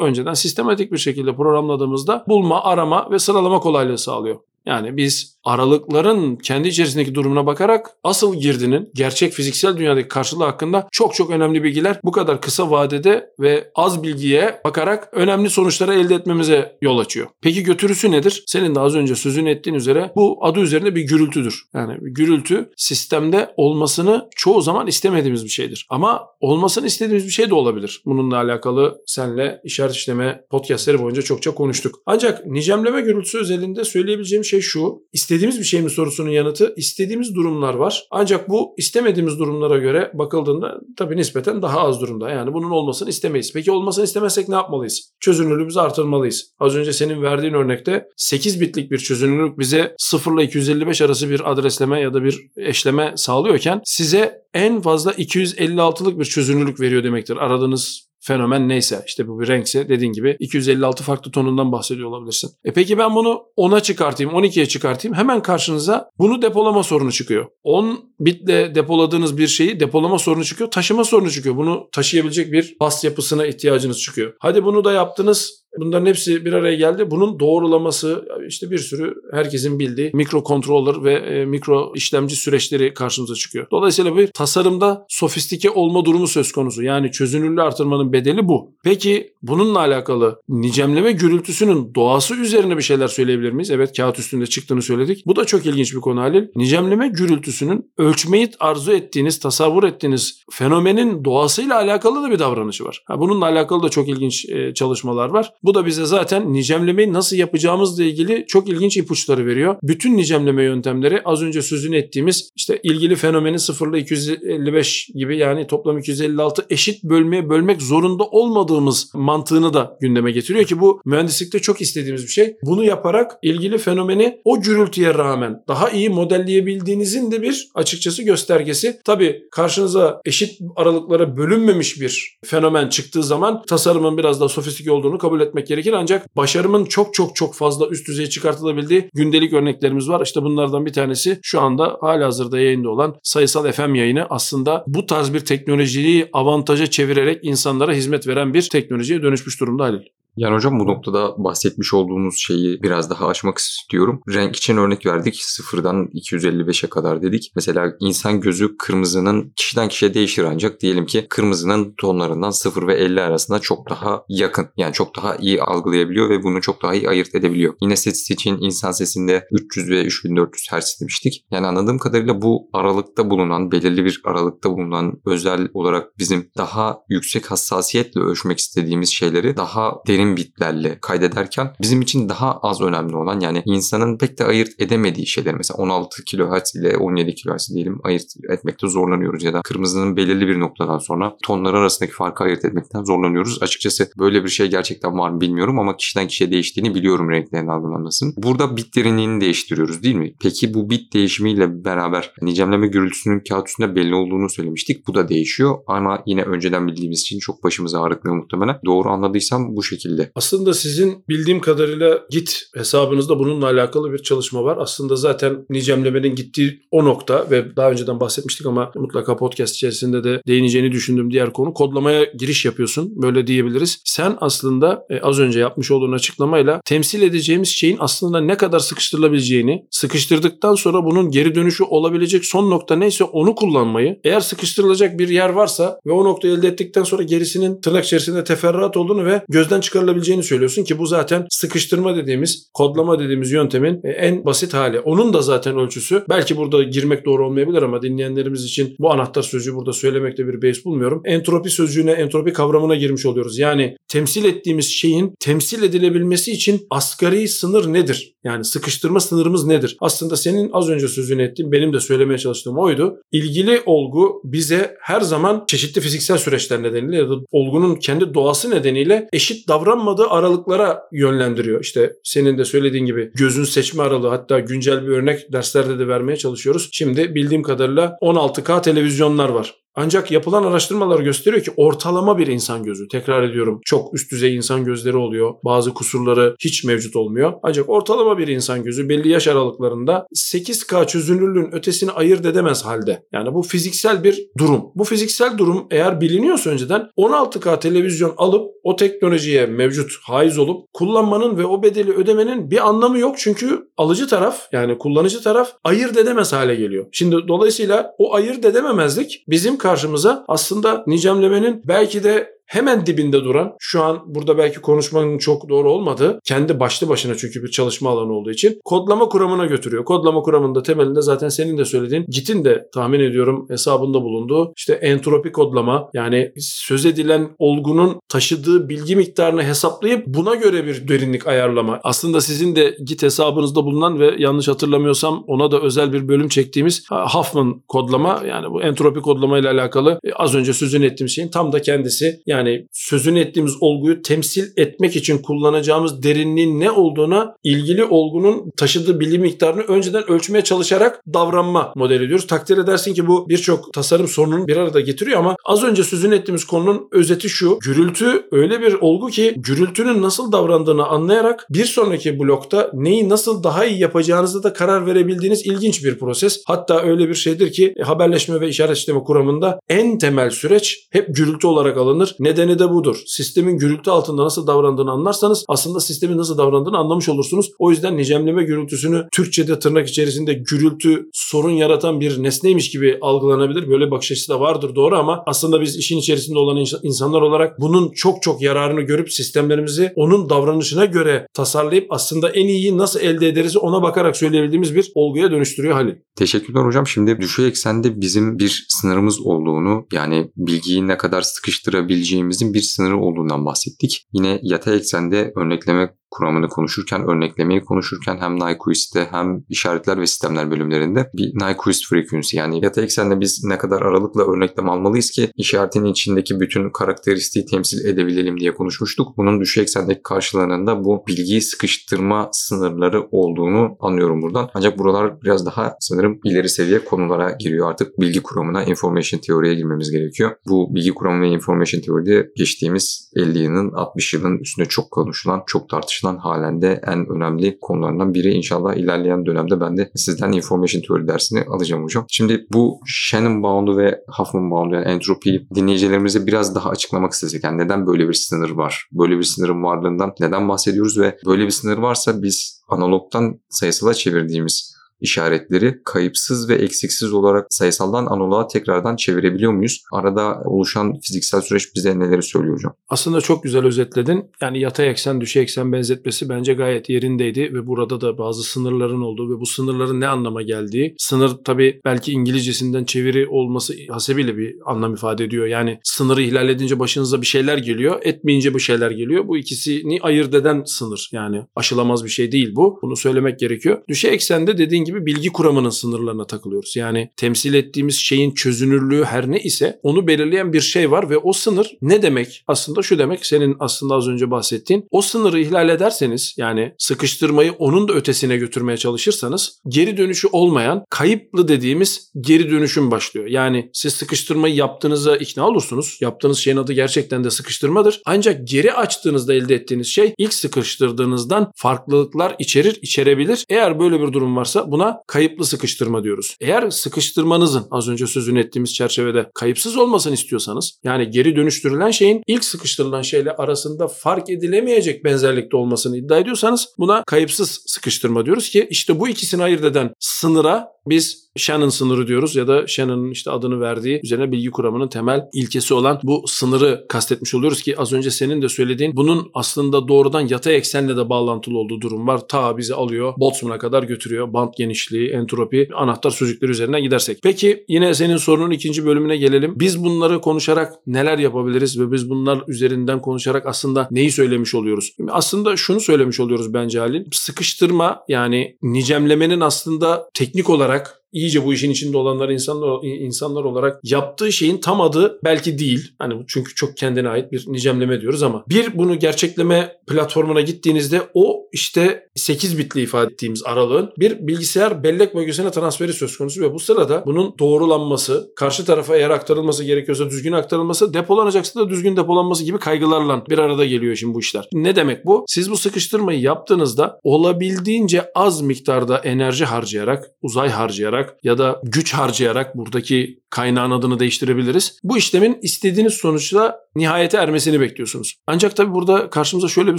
önceden 0.00 0.34
sistematik 0.34 0.92
bir 0.92 0.98
şekilde 0.98 1.36
programladığımızda 1.60 2.24
bulma, 2.28 2.64
arama 2.64 3.10
ve 3.10 3.18
sıralama 3.18 3.60
kolaylığı 3.60 3.98
sağlıyor. 3.98 4.36
Yani 4.66 4.96
biz 4.96 5.40
aralıkların 5.44 6.36
kendi 6.36 6.68
içerisindeki 6.68 7.14
durumuna 7.14 7.46
bakarak 7.46 7.90
asıl 8.04 8.40
girdinin 8.40 8.90
gerçek 8.94 9.32
fiziksel 9.32 9.76
dünyadaki 9.76 10.08
karşılığı 10.08 10.44
hakkında 10.44 10.88
çok 10.92 11.14
çok 11.14 11.30
önemli 11.30 11.62
bilgiler 11.62 12.00
bu 12.04 12.12
kadar 12.12 12.40
kısa 12.40 12.70
vadede 12.70 13.30
ve 13.40 13.70
az 13.74 14.02
bilgiye 14.02 14.60
bakarak 14.64 15.08
önemli 15.12 15.50
sonuçları 15.50 15.94
elde 15.94 16.14
etmemize 16.14 16.78
yol 16.82 16.98
açıyor. 16.98 17.26
Peki 17.42 17.62
götürüsü 17.62 18.10
nedir? 18.10 18.44
Senin 18.46 18.74
de 18.74 18.80
az 18.80 18.94
önce 18.94 19.14
sözünü 19.14 19.50
ettiğin 19.50 19.76
üzere 19.76 20.12
bu 20.16 20.38
adı 20.42 20.60
üzerinde 20.60 20.94
bir 20.94 21.02
gürültüdür. 21.02 21.62
Yani 21.74 21.96
bir 22.00 22.10
gürültü 22.10 22.70
sistemde 22.76 23.54
olmasını 23.56 24.28
çoğu 24.36 24.62
zaman 24.62 24.86
istemediğimiz 24.86 25.44
bir 25.44 25.50
şeydir. 25.50 25.86
Ama 25.90 26.26
olmasını 26.40 26.86
istediğimiz 26.86 27.26
bir 27.26 27.32
şey 27.32 27.50
de 27.50 27.54
olabilir. 27.54 28.02
Bununla 28.04 28.36
alakalı 28.36 28.98
senle 29.06 29.60
işaret 29.64 29.94
işleme 29.94 30.44
podcastleri 30.50 31.02
boyunca 31.02 31.22
çokça 31.22 31.54
konuştuk. 31.54 31.94
Ancak 32.06 32.46
nicemleme 32.46 33.00
gürültüsü 33.00 33.38
özelinde 33.38 33.84
söyleyebileceğim 33.84 34.44
şey 34.50 34.60
şu. 34.60 35.02
İstediğimiz 35.12 35.58
bir 35.58 35.64
şey 35.64 35.82
mi 35.82 35.90
sorusunun 35.90 36.30
yanıtı 36.30 36.74
istediğimiz 36.76 37.34
durumlar 37.34 37.74
var. 37.74 38.06
Ancak 38.10 38.48
bu 38.48 38.74
istemediğimiz 38.78 39.38
durumlara 39.38 39.78
göre 39.78 40.10
bakıldığında 40.14 40.80
tabii 40.96 41.16
nispeten 41.16 41.62
daha 41.62 41.80
az 41.80 42.00
durumda. 42.00 42.30
Yani 42.30 42.52
bunun 42.52 42.70
olmasını 42.70 43.08
istemeyiz. 43.08 43.52
Peki 43.52 43.72
olmasını 43.72 44.04
istemezsek 44.04 44.48
ne 44.48 44.54
yapmalıyız? 44.54 45.12
Çözünürlüğümüzü 45.20 45.80
artırmalıyız. 45.80 46.54
Az 46.58 46.76
önce 46.76 46.92
senin 46.92 47.22
verdiğin 47.22 47.54
örnekte 47.54 48.08
8 48.16 48.60
bitlik 48.60 48.90
bir 48.90 48.98
çözünürlük 48.98 49.58
bize 49.58 49.94
0 49.98 50.34
ile 50.34 50.44
255 50.44 51.02
arası 51.02 51.30
bir 51.30 51.52
adresleme 51.52 52.00
ya 52.00 52.14
da 52.14 52.24
bir 52.24 52.50
eşleme 52.56 53.12
sağlıyorken 53.16 53.80
size 53.84 54.42
en 54.54 54.80
fazla 54.80 55.12
256'lık 55.12 56.18
bir 56.18 56.24
çözünürlük 56.24 56.80
veriyor 56.80 57.04
demektir. 57.04 57.36
Aradığınız 57.36 58.09
fenomen 58.20 58.68
neyse 58.68 59.02
işte 59.06 59.28
bu 59.28 59.40
bir 59.40 59.48
renkse 59.48 59.88
dediğin 59.88 60.12
gibi 60.12 60.36
256 60.40 61.02
farklı 61.02 61.30
tonundan 61.30 61.72
bahsediyor 61.72 62.08
olabilirsin. 62.08 62.50
E 62.64 62.72
peki 62.72 62.98
ben 62.98 63.14
bunu 63.14 63.42
10'a 63.56 63.80
çıkartayım 63.80 64.32
12'ye 64.32 64.66
çıkartayım 64.66 65.16
hemen 65.16 65.42
karşınıza 65.42 66.10
bunu 66.18 66.42
depolama 66.42 66.82
sorunu 66.82 67.12
çıkıyor. 67.12 67.46
10 67.62 68.10
bitle 68.20 68.74
depoladığınız 68.74 69.38
bir 69.38 69.48
şeyi 69.48 69.80
depolama 69.80 70.18
sorunu 70.18 70.44
çıkıyor 70.44 70.70
taşıma 70.70 71.04
sorunu 71.04 71.30
çıkıyor. 71.30 71.56
Bunu 71.56 71.88
taşıyabilecek 71.92 72.52
bir 72.52 72.76
bas 72.80 73.04
yapısına 73.04 73.46
ihtiyacınız 73.46 74.00
çıkıyor. 74.00 74.34
Hadi 74.38 74.64
bunu 74.64 74.84
da 74.84 74.92
yaptınız 74.92 75.59
Bunların 75.78 76.06
hepsi 76.06 76.44
bir 76.44 76.52
araya 76.52 76.76
geldi. 76.76 77.10
Bunun 77.10 77.40
doğrulaması 77.40 78.28
işte 78.48 78.70
bir 78.70 78.78
sürü 78.78 79.14
herkesin 79.32 79.78
bildiği 79.78 80.10
mikro 80.14 80.44
controller 80.44 81.04
ve 81.04 81.12
e, 81.12 81.44
mikro 81.44 81.92
işlemci 81.96 82.36
süreçleri 82.36 82.94
karşımıza 82.94 83.34
çıkıyor. 83.34 83.66
Dolayısıyla 83.70 84.16
bir 84.16 84.26
tasarımda 84.26 85.06
sofistike 85.08 85.70
olma 85.70 86.04
durumu 86.04 86.26
söz 86.26 86.52
konusu. 86.52 86.82
Yani 86.82 87.12
çözünürlüğü 87.12 87.62
artırmanın 87.62 88.12
bedeli 88.12 88.48
bu. 88.48 88.74
Peki 88.84 89.32
bununla 89.42 89.78
alakalı 89.78 90.40
nicemleme 90.48 91.12
gürültüsünün 91.12 91.94
doğası 91.94 92.34
üzerine 92.34 92.76
bir 92.76 92.82
şeyler 92.82 93.08
söyleyebilir 93.08 93.52
miyiz? 93.52 93.70
Evet 93.70 93.96
kağıt 93.96 94.18
üstünde 94.18 94.46
çıktığını 94.46 94.82
söyledik. 94.82 95.26
Bu 95.26 95.36
da 95.36 95.44
çok 95.44 95.66
ilginç 95.66 95.94
bir 95.94 96.00
konu 96.00 96.20
Halil. 96.20 96.46
Nicemleme 96.56 97.08
gürültüsünün 97.08 97.92
ölçmeyi 97.98 98.50
arzu 98.60 98.92
ettiğiniz, 98.92 99.38
tasavvur 99.38 99.84
ettiğiniz 99.84 100.44
fenomenin 100.52 101.24
doğasıyla 101.24 101.76
alakalı 101.76 102.22
da 102.22 102.30
bir 102.30 102.38
davranışı 102.38 102.84
var. 102.84 103.02
Ha, 103.06 103.20
bununla 103.20 103.44
alakalı 103.44 103.82
da 103.82 103.88
çok 103.88 104.08
ilginç 104.08 104.48
e, 104.48 104.74
çalışmalar 104.74 105.28
var. 105.28 105.52
Bu 105.62 105.74
da 105.74 105.86
bize 105.86 106.06
zaten 106.06 106.52
nicemlemeyi 106.52 107.12
nasıl 107.12 107.36
yapacağımızla 107.36 108.04
ilgili 108.04 108.44
çok 108.48 108.68
ilginç 108.68 108.96
ipuçları 108.96 109.46
veriyor. 109.46 109.76
Bütün 109.82 110.16
nicemleme 110.16 110.62
yöntemleri 110.62 111.22
az 111.24 111.42
önce 111.42 111.62
sözünü 111.62 111.96
ettiğimiz 111.96 112.50
işte 112.56 112.80
ilgili 112.82 113.16
fenomeni 113.16 113.58
0 113.58 113.88
ile 113.88 113.98
255 113.98 115.10
gibi 115.14 115.36
yani 115.36 115.66
toplam 115.66 115.98
256 115.98 116.66
eşit 116.70 117.04
bölmeye 117.04 117.48
bölmek 117.48 117.82
zorunda 117.82 118.24
olmadığımız 118.24 119.10
mantığını 119.14 119.74
da 119.74 119.96
gündeme 120.00 120.32
getiriyor 120.32 120.64
ki 120.64 120.80
bu 120.80 121.00
mühendislikte 121.04 121.58
çok 121.58 121.80
istediğimiz 121.80 122.22
bir 122.22 122.28
şey. 122.28 122.56
Bunu 122.62 122.84
yaparak 122.84 123.32
ilgili 123.42 123.78
fenomeni 123.78 124.40
o 124.44 124.60
gürültüye 124.60 125.14
rağmen 125.14 125.62
daha 125.68 125.90
iyi 125.90 126.10
modelleyebildiğinizin 126.10 127.30
de 127.30 127.42
bir 127.42 127.68
açıkçası 127.74 128.22
göstergesi. 128.22 129.00
Tabii 129.04 129.42
karşınıza 129.50 130.20
eşit 130.24 130.60
aralıklara 130.76 131.36
bölünmemiş 131.36 132.00
bir 132.00 132.38
fenomen 132.44 132.88
çıktığı 132.88 133.22
zaman 133.22 133.62
tasarımın 133.62 134.18
biraz 134.18 134.40
daha 134.40 134.48
sofistike 134.48 134.92
olduğunu 134.92 135.18
kabul 135.18 135.40
etmek 135.40 135.49
gerekir 135.54 135.92
ancak 135.92 136.36
başarımın 136.36 136.84
çok 136.84 137.14
çok 137.14 137.36
çok 137.36 137.54
fazla 137.54 137.88
üst 137.88 138.08
düzeye 138.08 138.28
çıkartılabildiği 138.28 139.08
gündelik 139.14 139.52
örneklerimiz 139.52 140.08
var. 140.08 140.20
İşte 140.24 140.42
bunlardan 140.42 140.86
bir 140.86 140.92
tanesi 140.92 141.38
şu 141.42 141.60
anda 141.60 141.96
hala 142.00 142.26
hazırda 142.26 142.60
yayında 142.60 142.90
olan 142.90 143.14
sayısal 143.22 143.72
FM 143.72 143.94
yayını 143.94 144.26
aslında 144.30 144.84
bu 144.86 145.06
tarz 145.06 145.34
bir 145.34 145.40
teknolojiyi 145.40 146.28
avantaja 146.32 146.86
çevirerek 146.86 147.44
insanlara 147.44 147.92
hizmet 147.92 148.26
veren 148.26 148.54
bir 148.54 148.62
teknolojiye 148.62 149.22
dönüşmüş 149.22 149.60
durumda 149.60 149.84
Halil. 149.84 150.19
Yani 150.36 150.54
hocam 150.54 150.80
bu 150.80 150.86
noktada 150.86 151.44
bahsetmiş 151.44 151.94
olduğumuz 151.94 152.38
şeyi 152.38 152.82
biraz 152.82 153.10
daha 153.10 153.26
açmak 153.26 153.58
istiyorum. 153.58 154.22
Renk 154.28 154.56
için 154.56 154.76
örnek 154.76 155.06
verdik. 155.06 155.36
Sıfırdan 155.42 156.06
255'e 156.06 156.88
kadar 156.88 157.22
dedik. 157.22 157.52
Mesela 157.56 157.92
insan 158.00 158.40
gözü 158.40 158.76
kırmızının 158.76 159.52
kişiden 159.56 159.88
kişiye 159.88 160.14
değişir 160.14 160.44
ancak 160.44 160.80
diyelim 160.80 161.06
ki 161.06 161.26
kırmızının 161.28 161.94
tonlarından 161.98 162.50
0 162.50 162.86
ve 162.86 162.94
50 162.94 163.20
arasında 163.20 163.58
çok 163.58 163.90
daha 163.90 164.24
yakın. 164.28 164.68
Yani 164.76 164.92
çok 164.92 165.16
daha 165.16 165.36
iyi 165.36 165.62
algılayabiliyor 165.62 166.30
ve 166.30 166.42
bunu 166.42 166.60
çok 166.60 166.82
daha 166.82 166.94
iyi 166.94 167.08
ayırt 167.08 167.34
edebiliyor. 167.34 167.74
Yine 167.82 167.96
ses 167.96 168.30
için 168.30 168.58
insan 168.60 168.92
sesinde 168.92 169.46
300 169.52 169.90
ve 169.90 170.04
3400 170.04 170.72
Hz 170.72 171.00
demiştik. 171.00 171.44
Yani 171.50 171.66
anladığım 171.66 171.98
kadarıyla 171.98 172.42
bu 172.42 172.68
aralıkta 172.72 173.30
bulunan, 173.30 173.72
belirli 173.72 174.04
bir 174.04 174.20
aralıkta 174.24 174.70
bulunan 174.70 175.20
özel 175.26 175.68
olarak 175.74 176.18
bizim 176.18 176.50
daha 176.56 176.98
yüksek 177.08 177.50
hassasiyetle 177.50 178.20
ölçmek 178.20 178.58
istediğimiz 178.58 179.08
şeyleri 179.12 179.56
daha 179.56 179.94
derin 180.06 180.19
derin 180.20 180.36
bitlerle 180.36 180.98
kaydederken 181.00 181.72
bizim 181.80 182.00
için 182.00 182.28
daha 182.28 182.58
az 182.58 182.80
önemli 182.80 183.16
olan 183.16 183.40
yani 183.40 183.62
insanın 183.66 184.18
pek 184.18 184.38
de 184.38 184.44
ayırt 184.44 184.70
edemediği 184.78 185.26
şeyler 185.26 185.54
mesela 185.54 185.78
16 185.78 186.24
kHz 186.24 186.74
ile 186.74 186.96
17 186.96 187.34
kHz 187.34 187.74
diyelim 187.74 188.00
ayırt 188.04 188.26
etmekte 188.48 188.88
zorlanıyoruz 188.88 189.42
ya 189.42 189.52
da 189.52 189.62
kırmızının 189.62 190.16
belirli 190.16 190.48
bir 190.48 190.60
noktadan 190.60 190.98
sonra 190.98 191.36
tonlar 191.42 191.74
arasındaki 191.74 192.14
farkı 192.14 192.44
ayırt 192.44 192.64
etmekten 192.64 193.04
zorlanıyoruz. 193.04 193.62
Açıkçası 193.62 194.10
böyle 194.18 194.44
bir 194.44 194.48
şey 194.48 194.70
gerçekten 194.70 195.18
var 195.18 195.30
mı 195.30 195.40
bilmiyorum 195.40 195.78
ama 195.78 195.96
kişiden 195.96 196.28
kişiye 196.28 196.50
değiştiğini 196.50 196.94
biliyorum 196.94 197.30
renklerin 197.30 197.68
algılanmasının. 197.68 198.34
Burada 198.36 198.76
bit 198.76 198.96
derinliğini 198.96 199.40
değiştiriyoruz 199.40 200.02
değil 200.02 200.14
mi? 200.14 200.34
Peki 200.42 200.74
bu 200.74 200.90
bit 200.90 201.12
değişimiyle 201.12 201.84
beraber 201.84 202.32
nicemleme 202.42 202.86
gürültüsünün 202.86 203.42
kağıt 203.48 203.68
üstünde 203.68 203.96
belli 203.96 204.14
olduğunu 204.14 204.50
söylemiştik. 204.50 205.08
Bu 205.08 205.14
da 205.14 205.28
değişiyor 205.28 205.78
ama 205.86 206.22
yine 206.26 206.42
önceden 206.42 206.88
bildiğimiz 206.88 207.20
için 207.20 207.38
çok 207.38 207.64
başımızı 207.64 208.00
ağrıtmıyor 208.00 208.36
muhtemelen. 208.36 208.80
Doğru 208.84 209.08
anladıysam 209.08 209.76
bu 209.76 209.82
şekilde. 209.82 210.09
Aslında 210.34 210.74
sizin 210.74 211.24
bildiğim 211.28 211.60
kadarıyla 211.60 212.20
Git 212.30 212.62
hesabınızda 212.74 213.38
bununla 213.38 213.66
alakalı 213.66 214.12
bir 214.12 214.18
çalışma 214.18 214.64
var. 214.64 214.76
Aslında 214.80 215.16
zaten 215.16 215.66
nicemlemenin 215.70 216.34
gittiği 216.34 216.80
o 216.90 217.04
nokta 217.04 217.50
ve 217.50 217.76
daha 217.76 217.90
önceden 217.90 218.20
bahsetmiştik 218.20 218.66
ama 218.66 218.92
mutlaka 218.94 219.36
podcast 219.36 219.74
içerisinde 219.74 220.24
de 220.24 220.42
değineceğini 220.46 220.92
düşündüğüm 220.92 221.30
diğer 221.30 221.52
konu 221.52 221.74
kodlamaya 221.74 222.24
giriş 222.24 222.64
yapıyorsun. 222.64 223.22
Böyle 223.22 223.46
diyebiliriz. 223.46 224.02
Sen 224.04 224.36
aslında 224.40 225.06
e, 225.10 225.20
az 225.20 225.38
önce 225.38 225.60
yapmış 225.60 225.90
olduğun 225.90 226.12
açıklamayla 226.12 226.80
temsil 226.84 227.22
edeceğimiz 227.22 227.68
şeyin 227.68 227.96
aslında 228.00 228.40
ne 228.40 228.56
kadar 228.56 228.78
sıkıştırılabileceğini, 228.78 229.84
sıkıştırdıktan 229.90 230.74
sonra 230.74 231.04
bunun 231.04 231.30
geri 231.30 231.54
dönüşü 231.54 231.84
olabilecek 231.84 232.44
son 232.44 232.70
nokta 232.70 232.96
neyse 232.96 233.24
onu 233.24 233.54
kullanmayı, 233.54 234.20
eğer 234.24 234.40
sıkıştırılacak 234.40 235.18
bir 235.18 235.28
yer 235.28 235.48
varsa 235.48 236.00
ve 236.06 236.12
o 236.12 236.24
noktayı 236.24 236.54
elde 236.54 236.68
ettikten 236.68 237.02
sonra 237.02 237.22
gerisinin 237.22 237.80
tırnak 237.80 238.04
içerisinde 238.04 238.44
teferruat 238.44 238.96
olduğunu 238.96 239.24
ve 239.24 239.42
gözden 239.48 239.80
çıkarılabileceğini 240.00 240.42
söylüyorsun 240.42 240.84
ki 240.84 240.98
bu 240.98 241.06
zaten 241.06 241.46
sıkıştırma 241.50 242.16
dediğimiz, 242.16 242.70
kodlama 242.74 243.18
dediğimiz 243.18 243.52
yöntemin 243.52 244.00
e, 244.04 244.10
en 244.10 244.44
basit 244.44 244.74
hali. 244.74 245.00
Onun 245.00 245.32
da 245.32 245.42
zaten 245.42 245.78
ölçüsü 245.78 246.24
belki 246.28 246.56
burada 246.56 246.82
girmek 246.82 247.24
doğru 247.24 247.46
olmayabilir 247.46 247.82
ama 247.82 248.02
dinleyenlerimiz 248.02 248.64
için 248.64 248.94
bu 248.98 249.12
anahtar 249.12 249.42
sözcüğü 249.42 249.74
burada 249.74 249.92
söylemekte 249.92 250.46
bir 250.46 250.62
beis 250.62 250.84
bulmuyorum. 250.84 251.22
Entropi 251.24 251.70
sözcüğüne, 251.70 252.12
entropi 252.12 252.52
kavramına 252.52 252.94
girmiş 252.94 253.26
oluyoruz. 253.26 253.58
Yani 253.58 253.96
temsil 254.08 254.44
ettiğimiz 254.44 254.86
şeyin 254.86 255.34
temsil 255.40 255.82
edilebilmesi 255.82 256.52
için 256.52 256.86
asgari 256.90 257.48
sınır 257.48 257.92
nedir? 257.92 258.34
Yani 258.44 258.64
sıkıştırma 258.64 259.20
sınırımız 259.20 259.66
nedir? 259.66 259.96
Aslında 260.00 260.36
senin 260.36 260.70
az 260.72 260.88
önce 260.88 261.08
sözünü 261.08 261.42
ettiğin, 261.42 261.72
benim 261.72 261.92
de 261.92 262.00
söylemeye 262.00 262.38
çalıştığım 262.38 262.78
oydu. 262.78 263.16
İlgili 263.32 263.82
olgu 263.86 264.42
bize 264.44 264.96
her 265.00 265.20
zaman 265.20 265.64
çeşitli 265.66 266.00
fiziksel 266.00 266.38
süreçler 266.38 266.82
nedeniyle 266.82 267.16
ya 267.16 267.28
da 267.28 267.34
olgunun 267.50 267.96
kendi 267.96 268.34
doğası 268.34 268.70
nedeniyle 268.70 269.28
eşit 269.32 269.68
davranmadığı 269.90 270.30
aralıklara 270.30 271.02
yönlendiriyor. 271.12 271.80
İşte 271.80 272.12
senin 272.24 272.58
de 272.58 272.64
söylediğin 272.64 273.06
gibi 273.06 273.30
gözün 273.34 273.64
seçme 273.64 274.02
aralığı 274.02 274.28
hatta 274.28 274.60
güncel 274.60 275.02
bir 275.02 275.12
örnek 275.12 275.52
derslerde 275.52 275.98
de 275.98 276.08
vermeye 276.08 276.36
çalışıyoruz. 276.36 276.88
Şimdi 276.92 277.34
bildiğim 277.34 277.62
kadarıyla 277.62 278.18
16K 278.22 278.82
televizyonlar 278.82 279.48
var. 279.48 279.74
Ancak 279.94 280.30
yapılan 280.30 280.64
araştırmalar 280.64 281.20
gösteriyor 281.20 281.64
ki 281.64 281.70
ortalama 281.76 282.38
bir 282.38 282.46
insan 282.46 282.82
gözü, 282.82 283.08
tekrar 283.08 283.42
ediyorum 283.42 283.80
çok 283.84 284.14
üst 284.14 284.32
düzey 284.32 284.56
insan 284.56 284.84
gözleri 284.84 285.16
oluyor. 285.16 285.54
Bazı 285.64 285.94
kusurları 285.94 286.54
hiç 286.60 286.84
mevcut 286.84 287.16
olmuyor. 287.16 287.52
Ancak 287.62 287.88
ortalama 287.88 288.38
bir 288.38 288.48
insan 288.48 288.84
gözü 288.84 289.08
belli 289.08 289.28
yaş 289.28 289.48
aralıklarında 289.48 290.26
8K 290.34 291.06
çözünürlüğün 291.06 291.72
ötesini 291.72 292.10
ayırt 292.10 292.46
edemez 292.46 292.84
halde. 292.84 293.22
Yani 293.32 293.54
bu 293.54 293.62
fiziksel 293.62 294.24
bir 294.24 294.46
durum. 294.58 294.84
Bu 294.94 295.04
fiziksel 295.04 295.58
durum 295.58 295.86
eğer 295.90 296.20
biliniyorsa 296.20 296.70
önceden 296.70 297.10
16K 297.18 297.80
televizyon 297.80 298.34
alıp 298.36 298.70
o 298.82 298.96
teknolojiye 298.96 299.66
mevcut 299.66 300.12
haiz 300.22 300.58
olup 300.58 300.92
kullanmanın 300.92 301.58
ve 301.58 301.64
o 301.64 301.82
bedeli 301.82 302.12
ödemenin 302.12 302.70
bir 302.70 302.88
anlamı 302.88 303.18
yok. 303.18 303.38
Çünkü 303.38 303.88
alıcı 303.96 304.28
taraf 304.28 304.68
yani 304.72 304.98
kullanıcı 304.98 305.42
taraf 305.42 305.72
ayırt 305.84 306.16
edemez 306.16 306.52
hale 306.52 306.74
geliyor. 306.74 307.06
Şimdi 307.12 307.36
dolayısıyla 307.48 308.14
o 308.18 308.34
ayırt 308.34 308.64
edememezlik 308.64 309.44
bizim 309.48 309.78
karşımıza. 309.80 310.44
Aslında 310.48 311.04
nicemlemenin 311.06 311.82
belki 311.84 312.24
de 312.24 312.59
hemen 312.70 313.06
dibinde 313.06 313.44
duran 313.44 313.72
şu 313.78 314.02
an 314.02 314.22
burada 314.26 314.58
belki 314.58 314.80
konuşmanın 314.80 315.38
çok 315.38 315.68
doğru 315.68 315.92
olmadığı 315.92 316.40
kendi 316.44 316.80
başlı 316.80 317.08
başına 317.08 317.34
çünkü 317.34 317.62
bir 317.62 317.70
çalışma 317.70 318.10
alanı 318.10 318.32
olduğu 318.32 318.50
için 318.50 318.80
kodlama 318.84 319.28
kuramına 319.28 319.66
götürüyor. 319.66 320.04
Kodlama 320.04 320.42
kuramında 320.42 320.82
temelinde 320.82 321.22
zaten 321.22 321.48
senin 321.48 321.78
de 321.78 321.84
söylediğin 321.84 322.24
Git'in 322.28 322.64
de 322.64 322.88
tahmin 322.94 323.20
ediyorum 323.20 323.66
hesabında 323.70 324.22
bulunduğu 324.22 324.72
işte 324.76 324.92
entropi 324.92 325.52
kodlama 325.52 326.10
yani 326.14 326.52
söz 326.60 327.06
edilen 327.06 327.48
olgunun 327.58 328.20
taşıdığı 328.28 328.88
bilgi 328.88 329.16
miktarını 329.16 329.62
hesaplayıp 329.64 330.26
buna 330.26 330.54
göre 330.54 330.86
bir 330.86 331.08
derinlik 331.08 331.46
ayarlama. 331.46 332.00
Aslında 332.04 332.40
sizin 332.40 332.76
de 332.76 332.96
Git 333.04 333.22
hesabınızda 333.22 333.84
bulunan 333.84 334.20
ve 334.20 334.34
yanlış 334.38 334.68
hatırlamıyorsam 334.68 335.44
ona 335.46 335.70
da 335.70 335.80
özel 335.80 336.12
bir 336.12 336.28
bölüm 336.28 336.48
çektiğimiz 336.48 337.04
Huffman 337.10 337.82
kodlama 337.88 338.42
yani 338.48 338.70
bu 338.70 338.82
entropi 338.82 339.20
kodlama 339.20 339.58
ile 339.58 339.68
alakalı 339.68 340.18
e, 340.24 340.32
az 340.32 340.54
önce 340.54 340.72
sözünü 340.72 341.06
ettiğim 341.06 341.28
şeyin 341.28 341.48
tam 341.48 341.72
da 341.72 341.82
kendisi. 341.82 342.40
Yani 342.46 342.59
yani 342.60 342.86
sözünü 342.92 343.40
ettiğimiz 343.40 343.72
olguyu 343.80 344.22
temsil 344.22 344.64
etmek 344.76 345.16
için 345.16 345.38
kullanacağımız 345.38 346.22
derinliğin 346.22 346.80
ne 346.80 346.90
olduğuna 346.90 347.54
ilgili 347.64 348.04
olgunun 348.04 348.70
taşıdığı 348.76 349.20
bilgi 349.20 349.38
miktarını 349.38 349.82
önceden 349.82 350.30
ölçmeye 350.30 350.64
çalışarak 350.64 351.22
davranma 351.34 351.92
modeli 351.96 352.28
diyoruz. 352.28 352.46
Takdir 352.46 352.78
edersin 352.78 353.14
ki 353.14 353.26
bu 353.26 353.48
birçok 353.48 353.92
tasarım 353.92 354.28
sorununu 354.28 354.66
bir 354.66 354.76
arada 354.76 355.00
getiriyor 355.00 355.38
ama 355.38 355.56
az 355.64 355.84
önce 355.84 356.04
sözünü 356.04 356.34
ettiğimiz 356.34 356.64
konunun 356.64 357.08
özeti 357.12 357.48
şu. 357.48 357.78
Gürültü 357.78 358.48
öyle 358.52 358.80
bir 358.80 358.94
olgu 358.94 359.26
ki 359.26 359.54
gürültünün 359.56 360.22
nasıl 360.22 360.52
davrandığını 360.52 361.06
anlayarak 361.06 361.66
bir 361.70 361.84
sonraki 361.84 362.38
blokta 362.38 362.90
neyi 362.94 363.28
nasıl 363.28 363.62
daha 363.62 363.84
iyi 363.84 364.00
yapacağınızda 364.00 364.62
da 364.62 364.72
karar 364.72 365.06
verebildiğiniz 365.06 365.66
ilginç 365.66 366.04
bir 366.04 366.18
proses. 366.18 366.62
Hatta 366.66 367.02
öyle 367.02 367.28
bir 367.28 367.34
şeydir 367.34 367.72
ki 367.72 367.94
haberleşme 368.02 368.60
ve 368.60 368.68
işaret 368.68 368.96
sistemi 368.96 369.24
kuramında 369.24 369.80
en 369.88 370.18
temel 370.18 370.50
süreç 370.50 371.06
hep 371.10 371.36
gürültü 371.36 371.66
olarak 371.66 371.96
alınır. 371.96 372.36
Ne 372.38 372.49
Nedeni 372.50 372.78
de 372.78 372.90
budur. 372.90 373.22
Sistemin 373.26 373.78
gürültü 373.78 374.10
altında 374.10 374.44
nasıl 374.44 374.66
davrandığını 374.66 375.10
anlarsanız 375.10 375.64
aslında 375.68 376.00
sistemin 376.00 376.38
nasıl 376.38 376.58
davrandığını 376.58 376.98
anlamış 376.98 377.28
olursunuz. 377.28 377.70
O 377.78 377.90
yüzden 377.90 378.16
nicemleme 378.16 378.64
gürültüsünü 378.64 379.28
Türkçe'de 379.32 379.78
tırnak 379.78 380.08
içerisinde 380.08 380.54
gürültü 380.54 381.28
sorun 381.32 381.70
yaratan 381.70 382.20
bir 382.20 382.42
nesneymiş 382.42 382.90
gibi 382.90 383.18
algılanabilir. 383.20 383.90
Böyle 383.90 384.10
bakış 384.10 384.32
açısı 384.32 384.52
da 384.52 384.60
vardır 384.60 384.94
doğru 384.94 385.16
ama 385.18 385.42
aslında 385.46 385.80
biz 385.80 385.96
işin 385.96 386.18
içerisinde 386.18 386.58
olan 386.58 386.84
insanlar 387.02 387.42
olarak 387.42 387.80
bunun 387.80 388.12
çok 388.12 388.42
çok 388.42 388.62
yararını 388.62 389.00
görüp 389.00 389.32
sistemlerimizi 389.32 390.12
onun 390.16 390.50
davranışına 390.50 391.04
göre 391.04 391.46
tasarlayıp 391.54 392.06
aslında 392.12 392.48
en 392.48 392.66
iyiyi 392.66 392.98
nasıl 392.98 393.20
elde 393.20 393.48
ederiz 393.48 393.76
ona 393.76 394.02
bakarak 394.02 394.36
söyleyebildiğimiz 394.36 394.94
bir 394.94 395.12
olguya 395.14 395.50
dönüştürüyor 395.50 395.94
Halil. 395.94 396.14
Teşekkürler 396.36 396.82
hocam. 396.84 397.06
Şimdi 397.06 397.40
düşey 397.40 397.66
eksende 397.66 398.20
bizim 398.20 398.58
bir 398.58 398.86
sınırımız 398.88 399.40
olduğunu 399.40 400.06
yani 400.12 400.50
bilgiyi 400.56 401.08
ne 401.08 401.16
kadar 401.16 401.42
sıkıştırabileceğimizi 401.42 402.39
örneğimizin 402.40 402.74
bir 402.74 402.82
sınırı 402.82 403.18
olduğundan 403.18 403.64
bahsettik. 403.64 404.26
Yine 404.32 404.60
yatay 404.62 404.96
eksende 404.96 405.52
örnekleme 405.56 406.14
kuramını 406.30 406.68
konuşurken, 406.68 407.28
örneklemeyi 407.28 407.80
konuşurken 407.80 408.36
hem 408.40 408.56
Nyquist'te 408.56 409.28
hem 409.30 409.64
işaretler 409.68 410.20
ve 410.20 410.26
sistemler 410.26 410.70
bölümlerinde 410.70 411.30
bir 411.34 411.54
Nyquist 411.54 412.08
frequency 412.08 412.56
yani 412.56 412.84
yatay 412.84 413.04
eksende 413.04 413.40
biz 413.40 413.64
ne 413.64 413.78
kadar 413.78 414.02
aralıkla 414.02 414.52
örneklem 414.52 414.90
almalıyız 414.90 415.30
ki 415.30 415.50
işaretin 415.56 416.04
içindeki 416.04 416.60
bütün 416.60 416.90
karakteristiği 416.90 417.66
temsil 417.66 418.04
edebilelim 418.04 418.60
diye 418.60 418.74
konuşmuştuk. 418.74 419.36
Bunun 419.36 419.60
düşey 419.60 419.82
eksendeki 419.82 420.22
karşılığında 420.22 421.04
bu 421.04 421.24
bilgiyi 421.28 421.62
sıkıştırma 421.62 422.48
sınırları 422.52 423.28
olduğunu 423.30 423.96
anlıyorum 424.00 424.42
buradan. 424.42 424.70
Ancak 424.74 424.98
buralar 424.98 425.42
biraz 425.42 425.66
daha 425.66 425.96
sanırım 426.00 426.40
ileri 426.44 426.68
seviye 426.68 427.04
konulara 427.04 427.50
giriyor 427.60 427.90
artık. 427.90 428.20
Bilgi 428.20 428.42
kuramına, 428.42 428.84
information 428.84 429.40
teoriye 429.40 429.74
girmemiz 429.74 430.10
gerekiyor. 430.10 430.50
Bu 430.68 430.94
bilgi 430.94 431.10
kuramı 431.10 431.42
ve 431.42 431.48
information 431.48 432.00
teoride 432.00 432.50
geçtiğimiz 432.56 433.30
50 433.36 433.58
yılın 433.58 433.92
60 433.92 434.34
yılın 434.34 434.58
üstünde 434.58 434.88
çok 434.88 435.10
konuşulan, 435.10 435.62
çok 435.66 435.88
tartışılan 435.88 436.19
tartışılan 436.20 436.36
halen 436.36 436.82
de 436.82 437.00
en 437.06 437.26
önemli 437.28 437.78
konularından 437.80 438.34
biri. 438.34 438.52
İnşallah 438.52 438.94
ilerleyen 438.94 439.46
dönemde 439.46 439.80
ben 439.80 439.96
de 439.96 440.10
sizden 440.14 440.52
information 440.52 441.02
teori 441.02 441.28
dersini 441.28 441.62
alacağım 441.62 442.04
hocam. 442.04 442.24
Şimdi 442.28 442.66
bu 442.72 443.00
Shannon 443.06 443.62
bound'u 443.62 443.96
ve 443.96 444.24
Huffman 444.38 444.70
bound'u 444.70 444.94
yani 444.94 445.04
entropiyi 445.04 445.68
dinleyicilerimize 445.74 446.46
biraz 446.46 446.74
daha 446.74 446.90
açıklamak 446.90 447.32
istesek. 447.32 447.64
Yani 447.64 447.78
neden 447.78 448.06
böyle 448.06 448.28
bir 448.28 448.34
sınır 448.34 448.70
var? 448.70 449.08
Böyle 449.12 449.38
bir 449.38 449.42
sınırın 449.42 449.82
varlığından 449.82 450.32
neden 450.40 450.68
bahsediyoruz 450.68 451.18
ve 451.18 451.38
böyle 451.46 451.64
bir 451.64 451.70
sınır 451.70 451.98
varsa 451.98 452.42
biz 452.42 452.82
analogtan 452.88 453.60
sayısala 453.68 454.14
çevirdiğimiz 454.14 454.99
işaretleri 455.20 456.00
kayıpsız 456.04 456.68
ve 456.68 456.74
eksiksiz 456.74 457.32
olarak 457.32 457.66
sayısaldan 457.70 458.26
analoğa 458.26 458.66
tekrardan 458.66 459.16
çevirebiliyor 459.16 459.72
muyuz? 459.72 460.02
Arada 460.12 460.62
oluşan 460.64 461.20
fiziksel 461.22 461.60
süreç 461.60 461.94
bize 461.94 462.18
neleri 462.18 462.42
söylüyor 462.42 462.74
hocam? 462.74 462.94
Aslında 463.08 463.40
çok 463.40 463.62
güzel 463.62 463.84
özetledin. 463.84 464.44
Yani 464.60 464.80
yatay 464.80 465.10
eksen, 465.10 465.40
düşey 465.40 465.62
eksen 465.62 465.92
benzetmesi 465.92 466.48
bence 466.48 466.74
gayet 466.74 467.08
yerindeydi 467.08 467.60
ve 467.60 467.86
burada 467.86 468.20
da 468.20 468.38
bazı 468.38 468.62
sınırların 468.62 469.20
olduğu 469.20 469.56
ve 469.56 469.60
bu 469.60 469.66
sınırların 469.66 470.20
ne 470.20 470.28
anlama 470.28 470.62
geldiği. 470.62 471.14
Sınır 471.18 471.50
tabii 471.64 472.00
belki 472.04 472.32
İngilizcesinden 472.32 473.04
çeviri 473.04 473.48
olması 473.48 473.94
hasebiyle 474.10 474.56
bir 474.56 474.74
anlam 474.86 475.14
ifade 475.14 475.44
ediyor. 475.44 475.66
Yani 475.66 475.98
sınırı 476.02 476.42
ihlal 476.42 476.68
edince 476.68 476.98
başınıza 476.98 477.40
bir 477.40 477.46
şeyler 477.46 477.78
geliyor, 477.78 478.20
etmeyince 478.22 478.74
bir 478.74 478.80
şeyler 478.80 479.10
geliyor. 479.10 479.48
Bu 479.48 479.58
ikisini 479.58 480.18
ayırt 480.22 480.54
eden 480.54 480.82
sınır. 480.86 481.30
Yani 481.32 481.62
aşılamaz 481.76 482.24
bir 482.24 482.30
şey 482.30 482.52
değil 482.52 482.72
bu. 482.76 482.98
Bunu 483.02 483.16
söylemek 483.16 483.58
gerekiyor. 483.58 484.02
Düşey 484.08 484.34
eksende 484.34 484.78
dediğin 484.78 485.04
gibi 485.04 485.09
bilgi 485.14 485.48
kuramının 485.48 485.90
sınırlarına 485.90 486.46
takılıyoruz. 486.46 486.96
Yani 486.96 487.30
temsil 487.36 487.74
ettiğimiz 487.74 488.16
şeyin 488.16 488.54
çözünürlüğü 488.54 489.24
her 489.24 489.50
ne 489.50 489.60
ise 489.60 490.00
onu 490.02 490.26
belirleyen 490.26 490.72
bir 490.72 490.80
şey 490.80 491.10
var 491.10 491.30
ve 491.30 491.38
o 491.38 491.52
sınır 491.52 491.96
ne 492.02 492.22
demek? 492.22 492.64
Aslında 492.66 493.02
şu 493.02 493.18
demek 493.18 493.46
senin 493.46 493.76
aslında 493.80 494.14
az 494.14 494.28
önce 494.28 494.50
bahsettiğin. 494.50 495.06
O 495.10 495.22
sınırı 495.22 495.60
ihlal 495.60 495.88
ederseniz 495.88 496.54
yani 496.56 496.94
sıkıştırmayı 496.98 497.72
onun 497.72 498.08
da 498.08 498.12
ötesine 498.12 498.56
götürmeye 498.56 498.96
çalışırsanız 498.96 499.80
geri 499.88 500.16
dönüşü 500.16 500.48
olmayan 500.52 501.04
kayıplı 501.10 501.68
dediğimiz 501.68 502.32
geri 502.40 502.70
dönüşüm 502.70 503.10
başlıyor. 503.10 503.46
Yani 503.46 503.90
siz 503.92 504.12
sıkıştırmayı 504.14 504.74
yaptığınıza 504.74 505.36
ikna 505.36 505.68
olursunuz. 505.68 506.18
Yaptığınız 506.20 506.58
şeyin 506.58 506.76
adı 506.76 506.92
gerçekten 506.92 507.44
de 507.44 507.50
sıkıştırmadır. 507.50 508.20
Ancak 508.26 508.68
geri 508.68 508.92
açtığınızda 508.92 509.54
elde 509.54 509.74
ettiğiniz 509.74 510.06
şey 510.06 510.34
ilk 510.38 510.54
sıkıştırdığınızdan 510.54 511.72
farklılıklar 511.76 512.56
içerir, 512.58 512.98
içerebilir. 513.02 513.64
Eğer 513.68 514.00
böyle 514.00 514.20
bir 514.20 514.32
durum 514.32 514.56
varsa 514.56 514.90
buna 515.00 515.22
kayıplı 515.26 515.64
sıkıştırma 515.64 516.24
diyoruz. 516.24 516.56
Eğer 516.60 516.90
sıkıştırmanızın 516.90 517.86
az 517.90 518.08
önce 518.08 518.26
sözünü 518.26 518.60
ettiğimiz 518.60 518.94
çerçevede 518.94 519.50
kayıpsız 519.54 519.96
olmasını 519.96 520.34
istiyorsanız 520.34 520.98
yani 521.04 521.30
geri 521.30 521.56
dönüştürülen 521.56 522.10
şeyin 522.10 522.42
ilk 522.46 522.64
sıkıştırılan 522.64 523.22
şeyle 523.22 523.52
arasında 523.52 524.08
fark 524.08 524.50
edilemeyecek 524.50 525.24
benzerlikte 525.24 525.76
olmasını 525.76 526.16
iddia 526.16 526.38
ediyorsanız 526.38 526.88
buna 526.98 527.24
kayıpsız 527.26 527.82
sıkıştırma 527.86 528.46
diyoruz 528.46 528.68
ki 528.68 528.86
işte 528.90 529.20
bu 529.20 529.28
ikisini 529.28 529.62
ayırt 529.62 529.84
eden 529.84 530.12
sınıra 530.18 530.88
biz 531.06 531.49
Shannon 531.56 531.88
sınırı 531.88 532.26
diyoruz 532.26 532.56
ya 532.56 532.68
da 532.68 532.86
Shannon'ın 532.86 533.30
işte 533.30 533.50
adını 533.50 533.80
verdiği 533.80 534.20
üzerine 534.24 534.52
bilgi 534.52 534.70
kuramının 534.70 535.08
temel 535.08 535.40
ilkesi 535.52 535.94
olan 535.94 536.20
bu 536.22 536.44
sınırı 536.46 537.04
kastetmiş 537.08 537.54
oluyoruz 537.54 537.82
ki 537.82 537.98
az 537.98 538.12
önce 538.12 538.30
senin 538.30 538.62
de 538.62 538.68
söylediğin 538.68 539.16
bunun 539.16 539.50
aslında 539.54 540.08
doğrudan 540.08 540.40
yatay 540.40 540.76
eksenle 540.76 541.16
de 541.16 541.28
bağlantılı 541.28 541.78
olduğu 541.78 542.00
durum 542.00 542.26
var. 542.26 542.40
Ta 542.48 542.76
bizi 542.76 542.94
alıyor 542.94 543.32
Boltzmann'a 543.36 543.78
kadar 543.78 544.02
götürüyor. 544.02 544.52
Band 544.52 544.72
genişliği, 544.76 545.30
entropi, 545.30 545.88
anahtar 545.94 546.30
sözcükleri 546.30 546.70
üzerinden 546.70 547.02
gidersek. 547.02 547.38
Peki 547.42 547.84
yine 547.88 548.14
senin 548.14 548.36
sorunun 548.36 548.70
ikinci 548.70 549.06
bölümüne 549.06 549.36
gelelim. 549.36 549.74
Biz 549.76 550.04
bunları 550.04 550.40
konuşarak 550.40 550.92
neler 551.06 551.38
yapabiliriz 551.38 552.00
ve 552.00 552.12
biz 552.12 552.30
bunlar 552.30 552.62
üzerinden 552.68 553.20
konuşarak 553.20 553.66
aslında 553.66 554.08
neyi 554.10 554.32
söylemiş 554.32 554.74
oluyoruz? 554.74 555.12
Aslında 555.28 555.76
şunu 555.76 556.00
söylemiş 556.00 556.40
oluyoruz 556.40 556.74
bence 556.74 556.98
Halil. 556.98 557.24
Sıkıştırma 557.32 558.20
yani 558.28 558.76
nicemlemenin 558.82 559.60
aslında 559.60 560.28
teknik 560.34 560.70
olarak 560.70 561.19
iyice 561.32 561.64
bu 561.64 561.74
işin 561.74 561.90
içinde 561.90 562.16
olanlar 562.16 562.48
insanlar 562.48 563.02
insanlar 563.02 563.64
olarak 563.64 564.00
yaptığı 564.04 564.52
şeyin 564.52 564.78
tam 564.78 565.00
adı 565.00 565.38
belki 565.44 565.78
değil. 565.78 566.12
Hani 566.18 566.44
çünkü 566.48 566.74
çok 566.74 566.96
kendine 566.96 567.28
ait 567.28 567.52
bir 567.52 567.64
nicemleme 567.68 568.20
diyoruz 568.20 568.42
ama 568.42 568.64
bir 568.68 568.98
bunu 568.98 569.18
gerçekleme 569.18 569.96
platformuna 570.08 570.60
gittiğinizde 570.60 571.22
o 571.34 571.68
işte 571.72 572.28
8 572.34 572.78
bitli 572.78 573.00
ifade 573.00 573.32
ettiğimiz 573.32 573.62
aralığın 573.64 574.10
bir 574.18 574.46
bilgisayar 574.46 575.02
bellek 575.02 575.34
bölgesine 575.34 575.70
transferi 575.70 576.12
söz 576.12 576.38
konusu 576.38 576.60
ve 576.60 576.74
bu 576.74 576.78
sırada 576.78 577.22
bunun 577.26 577.54
doğrulanması, 577.58 578.52
karşı 578.56 578.84
tarafa 578.84 579.16
eğer 579.16 579.30
aktarılması 579.30 579.84
gerekiyorsa 579.84 580.30
düzgün 580.30 580.52
aktarılması, 580.52 581.14
depolanacaksa 581.14 581.80
da 581.80 581.88
düzgün 581.88 582.16
depolanması 582.16 582.64
gibi 582.64 582.78
kaygılarla 582.78 583.44
bir 583.50 583.58
arada 583.58 583.84
geliyor 583.84 584.16
şimdi 584.16 584.34
bu 584.34 584.40
işler. 584.40 584.68
Ne 584.72 584.96
demek 584.96 585.26
bu? 585.26 585.44
Siz 585.46 585.70
bu 585.70 585.76
sıkıştırmayı 585.76 586.40
yaptığınızda 586.40 587.20
olabildiğince 587.22 588.32
az 588.34 588.60
miktarda 588.60 589.18
enerji 589.18 589.64
harcayarak, 589.64 590.30
uzay 590.42 590.68
harcayarak 590.68 591.19
ya 591.42 591.58
da 591.58 591.80
güç 591.84 592.14
harcayarak 592.14 592.76
buradaki 592.76 593.40
kaynağın 593.50 593.90
adını 593.90 594.18
değiştirebiliriz. 594.18 594.98
Bu 595.02 595.18
işlemin 595.18 595.58
istediğiniz 595.62 596.14
sonuçla 596.14 596.78
nihayete 596.96 597.36
ermesini 597.36 597.80
bekliyorsunuz. 597.80 598.34
Ancak 598.46 598.76
tabii 598.76 598.94
burada 598.94 599.30
karşımıza 599.30 599.68
şöyle 599.68 599.94
bir 599.94 599.98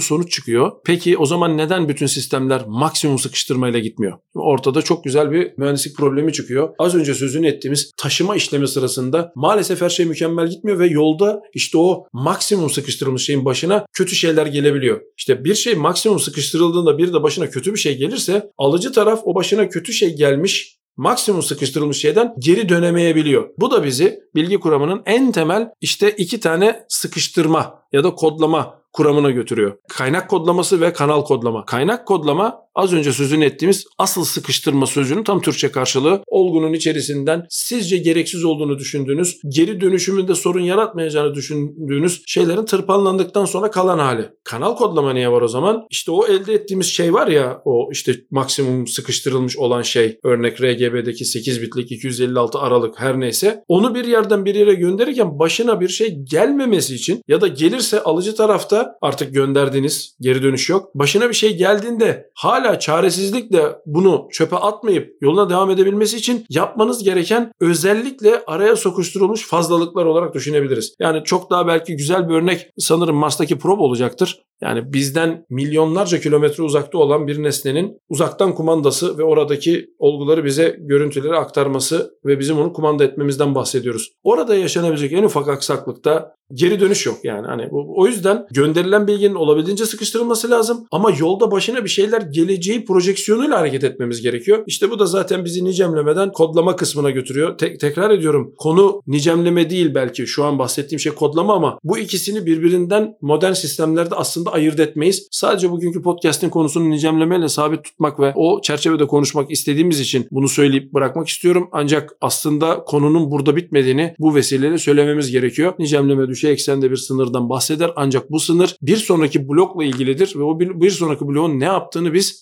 sonuç 0.00 0.32
çıkıyor. 0.32 0.72
Peki 0.84 1.18
o 1.18 1.26
zaman 1.26 1.56
neden 1.56 1.88
bütün 1.88 2.06
sistemler 2.06 2.62
maksimum 2.66 3.18
sıkıştırmayla 3.18 3.78
gitmiyor? 3.78 4.18
Ortada 4.34 4.82
çok 4.82 5.04
güzel 5.04 5.30
bir 5.30 5.52
mühendislik 5.56 5.96
problemi 5.96 6.32
çıkıyor. 6.32 6.68
Az 6.78 6.94
önce 6.94 7.14
sözünü 7.14 7.46
ettiğimiz 7.46 7.90
taşıma 7.96 8.36
işlemi 8.36 8.68
sırasında 8.68 9.32
maalesef 9.34 9.80
her 9.80 9.90
şey 9.90 10.06
mükemmel 10.06 10.46
gitmiyor 10.46 10.78
ve 10.78 10.86
yolda 10.86 11.40
işte 11.54 11.78
o 11.78 12.06
maksimum 12.12 12.70
sıkıştırılmış 12.70 13.26
şeyin 13.26 13.44
başına 13.44 13.86
kötü 13.92 14.16
şeyler 14.16 14.46
gelebiliyor. 14.46 15.00
İşte 15.18 15.44
bir 15.44 15.54
şey 15.54 15.74
maksimum 15.74 16.18
sıkıştırıldığında 16.18 16.98
bir 16.98 17.12
de 17.12 17.22
başına 17.22 17.50
kötü 17.50 17.72
bir 17.72 17.78
şey 17.78 17.98
gelirse 17.98 18.50
alıcı 18.58 18.92
taraf 18.92 19.20
o 19.24 19.34
başına 19.34 19.68
kötü 19.68 19.92
şey 19.92 20.16
gelmiş 20.16 20.81
maksimum 20.96 21.42
sıkıştırılmış 21.42 22.00
şeyden 22.00 22.34
geri 22.38 22.68
dönemeyebiliyor. 22.68 23.48
Bu 23.58 23.70
da 23.70 23.84
bizi 23.84 24.20
bilgi 24.34 24.60
kuramının 24.60 25.02
en 25.06 25.32
temel 25.32 25.68
işte 25.80 26.10
iki 26.10 26.40
tane 26.40 26.84
sıkıştırma 26.88 27.82
ya 27.92 28.04
da 28.04 28.14
kodlama 28.14 28.82
kuramına 28.92 29.30
götürüyor. 29.30 29.76
Kaynak 29.88 30.30
kodlaması 30.30 30.80
ve 30.80 30.92
kanal 30.92 31.24
kodlama. 31.24 31.64
Kaynak 31.64 32.06
kodlama 32.06 32.60
az 32.74 32.92
önce 32.92 33.12
sözünü 33.12 33.44
ettiğimiz 33.44 33.86
asıl 33.98 34.24
sıkıştırma 34.24 34.86
sözünün 34.86 35.24
tam 35.24 35.40
Türkçe 35.40 35.70
karşılığı 35.72 36.22
olgunun 36.26 36.72
içerisinden 36.72 37.46
sizce 37.48 37.98
gereksiz 37.98 38.44
olduğunu 38.44 38.78
düşündüğünüz, 38.78 39.40
geri 39.48 39.80
dönüşümünde 39.80 40.34
sorun 40.34 40.60
yaratmayacağını 40.60 41.34
düşündüğünüz 41.34 42.22
şeylerin 42.26 42.64
tırpanlandıktan 42.64 43.44
sonra 43.44 43.70
kalan 43.70 43.98
hali. 43.98 44.30
Kanal 44.44 44.76
kodlama 44.76 45.12
niye 45.12 45.32
var 45.32 45.42
o 45.42 45.48
zaman? 45.48 45.86
İşte 45.90 46.10
o 46.10 46.26
elde 46.26 46.54
ettiğimiz 46.54 46.86
şey 46.86 47.12
var 47.12 47.26
ya 47.26 47.60
o 47.64 47.88
işte 47.92 48.14
maksimum 48.30 48.86
sıkıştırılmış 48.86 49.56
olan 49.56 49.82
şey 49.82 50.18
örnek 50.24 50.62
RGB'deki 50.62 51.24
8 51.24 51.62
bitlik 51.62 51.92
256 51.92 52.58
aralık 52.58 53.00
her 53.00 53.20
neyse 53.20 53.64
onu 53.68 53.94
bir 53.94 54.04
yerden 54.04 54.44
bir 54.44 54.54
yere 54.54 54.74
gönderirken 54.74 55.38
başına 55.38 55.80
bir 55.80 55.88
şey 55.88 56.18
gelmemesi 56.30 56.94
için 56.94 57.22
ya 57.28 57.40
da 57.40 57.48
gelirse 57.48 58.02
alıcı 58.02 58.34
tarafta 58.34 58.94
artık 59.02 59.34
gönderdiğiniz 59.34 60.16
geri 60.20 60.42
dönüş 60.42 60.68
yok. 60.68 60.94
Başına 60.94 61.28
bir 61.28 61.34
şey 61.34 61.56
geldiğinde 61.56 62.30
hala 62.34 62.61
hala 62.64 62.78
çaresizlikle 62.78 63.62
bunu 63.86 64.28
çöpe 64.32 64.56
atmayıp 64.56 65.16
yoluna 65.20 65.50
devam 65.50 65.70
edebilmesi 65.70 66.16
için 66.16 66.46
yapmanız 66.50 67.04
gereken 67.04 67.52
özellikle 67.60 68.42
araya 68.46 68.76
sokuşturulmuş 68.76 69.46
fazlalıklar 69.46 70.04
olarak 70.04 70.34
düşünebiliriz. 70.34 70.94
Yani 71.00 71.24
çok 71.24 71.50
daha 71.50 71.66
belki 71.66 71.96
güzel 71.96 72.28
bir 72.28 72.34
örnek 72.34 72.70
sanırım 72.78 73.16
Mars'taki 73.16 73.58
probe 73.58 73.82
olacaktır. 73.82 74.42
Yani 74.62 74.92
bizden 74.92 75.44
milyonlarca 75.50 76.20
kilometre 76.20 76.62
uzakta 76.62 76.98
olan 76.98 77.26
bir 77.26 77.42
nesnenin 77.42 77.98
uzaktan 78.08 78.54
kumandası 78.54 79.18
ve 79.18 79.22
oradaki 79.22 79.86
olguları 79.98 80.44
bize 80.44 80.76
görüntüleri 80.78 81.36
aktarması 81.36 82.10
ve 82.24 82.38
bizim 82.38 82.58
onu 82.58 82.72
kumanda 82.72 83.04
etmemizden 83.04 83.54
bahsediyoruz. 83.54 84.12
Orada 84.22 84.54
yaşanabilecek 84.54 85.12
en 85.12 85.22
ufak 85.22 85.48
aksaklıkta 85.48 86.34
geri 86.52 86.80
dönüş 86.80 87.06
yok 87.06 87.16
yani. 87.24 87.46
Hani 87.46 87.68
o 87.72 88.06
yüzden 88.06 88.46
gönderilen 88.50 89.06
bilginin 89.06 89.34
olabildiğince 89.34 89.86
sıkıştırılması 89.86 90.50
lazım 90.50 90.86
ama 90.90 91.10
yolda 91.18 91.50
başına 91.50 91.84
bir 91.84 91.88
şeyler 91.88 92.20
geleceği 92.52 92.84
projeksiyonuyla 92.84 93.58
hareket 93.58 93.84
etmemiz 93.84 94.22
gerekiyor. 94.22 94.64
İşte 94.66 94.90
bu 94.90 94.98
da 94.98 95.06
zaten 95.06 95.44
bizi 95.44 95.64
nicemlemeden 95.64 96.32
kodlama 96.32 96.76
kısmına 96.76 97.10
götürüyor. 97.10 97.58
Te- 97.58 97.78
tekrar 97.78 98.10
ediyorum 98.10 98.54
konu 98.58 99.02
nicemleme 99.06 99.70
değil 99.70 99.94
belki 99.94 100.26
şu 100.26 100.44
an 100.44 100.58
bahsettiğim 100.58 101.00
şey 101.00 101.12
kodlama 101.12 101.54
ama 101.54 101.78
bu 101.84 101.98
ikisini 101.98 102.46
birbirinden 102.46 103.14
modern 103.20 103.52
sistemlerde 103.52 104.14
aslında 104.14 104.52
ayırt 104.52 104.80
etmeyiz. 104.80 105.28
Sadece 105.30 105.70
bugünkü 105.70 106.02
podcast'in 106.02 106.48
konusunu 106.48 106.90
nicemlemeyle 106.90 107.48
sabit 107.48 107.84
tutmak 107.84 108.20
ve 108.20 108.32
o 108.36 108.60
çerçevede 108.62 109.06
konuşmak 109.06 109.50
istediğimiz 109.50 110.00
için 110.00 110.26
bunu 110.30 110.48
söyleyip 110.48 110.94
bırakmak 110.94 111.28
istiyorum. 111.28 111.68
Ancak 111.72 112.16
aslında 112.20 112.84
konunun 112.84 113.30
burada 113.30 113.56
bitmediğini 113.56 114.14
bu 114.18 114.34
vesileyle 114.34 114.78
söylememiz 114.78 115.30
gerekiyor. 115.30 115.72
Nicemleme 115.78 116.28
düşey 116.28 116.52
eksende 116.52 116.90
bir 116.90 116.96
sınırdan 116.96 117.48
bahseder 117.50 117.90
ancak 117.96 118.30
bu 118.30 118.40
sınır 118.40 118.76
bir 118.82 118.96
sonraki 118.96 119.48
blokla 119.48 119.84
ilgilidir 119.84 120.32
ve 120.36 120.42
o 120.42 120.60
bir 120.60 120.90
sonraki 120.90 121.28
bloğun 121.28 121.60
ne 121.60 121.64
yaptığını 121.64 122.12
biz 122.12 122.41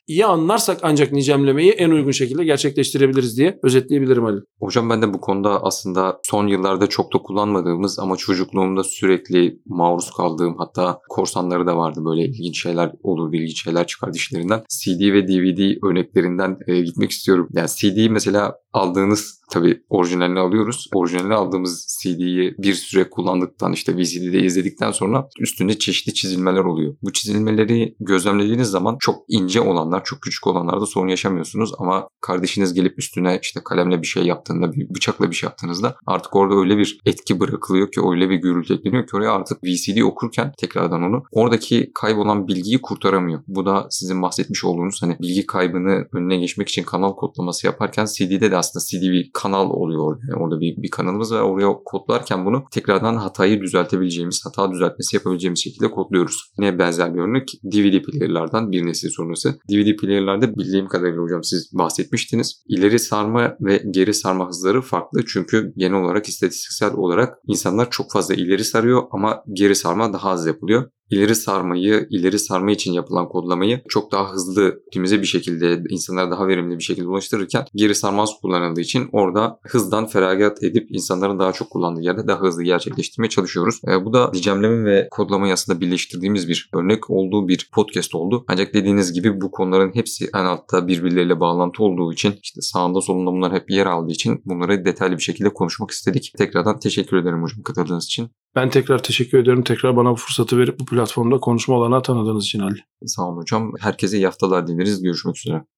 iyi 0.11 0.25
anlarsak 0.25 0.79
ancak 0.83 1.11
nicemlemeyi 1.11 1.71
en 1.71 1.89
uygun 1.89 2.11
şekilde 2.11 2.43
gerçekleştirebiliriz 2.43 3.37
diye 3.37 3.59
özetleyebilirim 3.63 4.25
Ali. 4.25 4.41
Hocam 4.59 4.89
ben 4.89 5.01
de 5.01 5.13
bu 5.13 5.21
konuda 5.21 5.63
aslında 5.63 6.19
son 6.23 6.47
yıllarda 6.47 6.87
çok 6.87 7.13
da 7.13 7.17
kullanmadığımız 7.17 7.99
ama 7.99 8.15
çocukluğumda 8.17 8.83
sürekli 8.83 9.59
maruz 9.65 10.11
kaldığım 10.11 10.55
hatta 10.57 10.99
korsanları 11.09 11.67
da 11.67 11.77
vardı 11.77 11.99
böyle 12.05 12.25
ilginç 12.25 12.61
şeyler 12.61 12.91
olur 13.03 13.33
ilginç 13.33 13.63
şeyler 13.63 13.87
çıkar 13.87 14.13
dişlerinden. 14.13 14.63
CD 14.69 15.13
ve 15.13 15.27
DVD 15.27 15.85
örneklerinden 15.89 16.57
e, 16.67 16.81
gitmek 16.81 17.11
istiyorum. 17.11 17.47
Yani 17.53 17.67
CD 17.67 18.09
mesela 18.09 18.55
aldığınız 18.73 19.41
tabii 19.51 19.81
orijinalini 19.89 20.39
alıyoruz. 20.39 20.89
Orijinalini 20.95 21.33
aldığımız 21.33 21.99
CD'yi 22.01 22.55
bir 22.57 22.73
süre 22.73 23.09
kullandıktan 23.09 23.73
işte 23.73 23.97
VCD'de 23.97 24.43
izledikten 24.43 24.91
sonra 24.91 25.27
üstünde 25.39 25.79
çeşitli 25.79 26.13
çizilmeler 26.13 26.63
oluyor. 26.63 26.95
Bu 27.01 27.13
çizilmeleri 27.13 27.95
gözlemlediğiniz 27.99 28.67
zaman 28.67 28.97
çok 28.99 29.15
ince 29.27 29.61
olanlar 29.61 30.00
Çok 30.03 30.21
küçük 30.21 30.47
olanlarda 30.47 30.85
sorun 30.85 31.07
yaşamıyorsunuz 31.07 31.71
ama 31.77 32.07
kardeşiniz 32.21 32.73
gelip 32.73 32.99
üstüne 32.99 33.39
işte 33.41 33.59
kalemle 33.65 34.01
bir 34.01 34.07
şey 34.07 34.23
yaptığında, 34.23 34.73
bir 34.73 34.89
bıçakla 34.95 35.29
bir 35.29 35.35
şey 35.35 35.47
yaptığınızda 35.47 35.95
artık 36.07 36.35
orada 36.35 36.55
öyle 36.55 36.77
bir 36.77 36.99
etki 37.05 37.39
bırakılıyor 37.39 37.91
ki 37.91 38.01
öyle 38.11 38.29
bir 38.29 38.35
gürültü 38.35 38.73
ekleniyor 38.73 39.07
ki 39.07 39.15
oraya 39.17 39.31
artık 39.31 39.63
VCD 39.63 40.01
okurken 40.01 40.51
tekrardan 40.57 41.03
onu 41.03 41.23
oradaki 41.31 41.91
kaybolan 41.95 42.47
bilgiyi 42.47 42.81
kurtaramıyor. 42.81 43.43
Bu 43.47 43.65
da 43.65 43.87
sizin 43.89 44.21
bahsetmiş 44.21 44.65
olduğunuz 44.65 45.01
hani 45.01 45.17
bilgi 45.19 45.45
kaybını 45.45 46.07
önüne 46.13 46.37
geçmek 46.37 46.69
için 46.69 46.83
kanal 46.83 47.15
kodlaması 47.15 47.67
yaparken 47.67 48.05
CD'de 48.05 48.51
de 48.51 48.57
aslında 48.57 48.85
CD 48.85 49.11
bir 49.11 49.31
kanal 49.33 49.69
oluyor. 49.69 50.19
Yani 50.29 50.43
orada 50.43 50.59
bir, 50.59 50.83
bir 50.83 50.89
kanalımız 50.89 51.31
var. 51.33 51.41
Oraya 51.41 51.73
kodlarken 51.85 52.45
bunu 52.45 52.63
tekrardan 52.71 53.15
hatayı 53.15 53.61
düzeltebileceğimiz, 53.61 54.41
hata 54.45 54.71
düzeltmesi 54.71 55.15
yapabileceğimiz 55.15 55.63
şekilde 55.63 55.91
kodluyoruz. 55.91 56.51
Yine 56.59 56.79
benzer 56.79 57.13
bir 57.15 57.19
örnek 57.19 57.49
DVD 57.63 58.01
player'lardan 58.01 58.71
bir 58.71 58.85
nesil 58.85 59.09
sonrası. 59.09 59.59
DVD 59.69 59.80
player'larda 59.95 60.55
bildiğim 60.55 60.87
kadarıyla 60.87 61.21
hocam 61.21 61.43
siz 61.43 61.71
bahsetmiştiniz. 61.73 62.63
İleri 62.67 62.99
sarma 62.99 63.55
ve 63.61 63.83
geri 63.91 64.13
sarma 64.13 64.47
hızları 64.47 64.81
farklı 64.81 65.25
çünkü 65.25 65.73
genel 65.77 66.03
olarak 66.03 66.29
istatistiksel 66.29 66.93
olarak 66.93 67.37
insanlar 67.47 67.89
çok 67.91 68.11
fazla 68.11 68.33
ileri 68.33 68.63
sarıyor 68.63 69.03
ama 69.11 69.43
geri 69.53 69.75
sarma 69.75 70.13
daha 70.13 70.29
az 70.29 70.45
yapılıyor 70.47 70.91
ileri 71.11 71.35
sarmayı, 71.35 72.07
ileri 72.09 72.39
sarma 72.39 72.71
için 72.71 72.93
yapılan 72.93 73.29
kodlamayı 73.29 73.81
çok 73.89 74.11
daha 74.11 74.33
hızlı, 74.33 74.81
optimize 74.87 75.21
bir 75.21 75.27
şekilde 75.27 75.83
insanlara 75.89 76.31
daha 76.31 76.47
verimli 76.47 76.77
bir 76.77 76.83
şekilde 76.83 77.07
ulaştırırken 77.07 77.65
geri 77.75 77.95
sarma 77.95 78.25
kullanıldığı 78.41 78.81
için 78.81 79.09
orada 79.11 79.59
hızdan 79.63 80.05
feragat 80.05 80.63
edip 80.63 80.87
insanların 80.91 81.39
daha 81.39 81.51
çok 81.51 81.69
kullandığı 81.69 82.01
yerde 82.01 82.27
daha 82.27 82.41
hızlı 82.41 82.63
gerçekleştirmeye 82.63 83.29
çalışıyoruz. 83.29 83.81
E, 83.87 84.05
bu 84.05 84.13
da 84.13 84.33
dicemleme 84.33 84.85
ve 84.85 85.07
kodlamayı 85.11 85.53
aslında 85.53 85.81
birleştirdiğimiz 85.81 86.47
bir 86.47 86.69
örnek 86.73 87.09
olduğu 87.09 87.47
bir 87.47 87.69
podcast 87.73 88.15
oldu. 88.15 88.45
Ancak 88.47 88.73
dediğiniz 88.73 89.13
gibi 89.13 89.41
bu 89.41 89.51
konuların 89.51 89.95
hepsi 89.95 90.29
en 90.35 90.45
altta 90.45 90.87
birbirleriyle 90.87 91.39
bağlantı 91.39 91.83
olduğu 91.83 92.13
için 92.13 92.33
işte 92.43 92.61
sağında 92.61 93.01
solunda 93.01 93.31
bunlar 93.31 93.53
hep 93.53 93.71
yer 93.71 93.85
aldığı 93.85 94.11
için 94.11 94.41
bunları 94.45 94.85
detaylı 94.85 95.17
bir 95.17 95.23
şekilde 95.23 95.49
konuşmak 95.49 95.91
istedik. 95.91 96.33
Tekrardan 96.37 96.79
teşekkür 96.79 97.17
ederim 97.17 97.43
hocam 97.43 97.63
katıldığınız 97.63 98.05
için. 98.05 98.29
Ben 98.55 98.69
tekrar 98.69 99.03
teşekkür 99.03 99.37
ederim. 99.37 99.63
Tekrar 99.63 99.95
bana 99.95 100.11
bu 100.11 100.15
fırsatı 100.15 100.57
verip 100.57 100.79
bu 100.79 100.85
platformda 101.01 101.39
konuşma 101.39 101.75
olanağı 101.75 102.03
tanıdığınız 102.03 102.43
için 102.43 102.59
Ali. 102.59 102.79
Sağ 103.05 103.27
olun 103.27 103.37
hocam. 103.37 103.71
Herkese 103.79 104.17
iyi 104.17 104.25
haftalar 104.25 104.67
dileriz. 104.67 105.01
Görüşmek 105.03 105.37
üzere. 105.37 105.63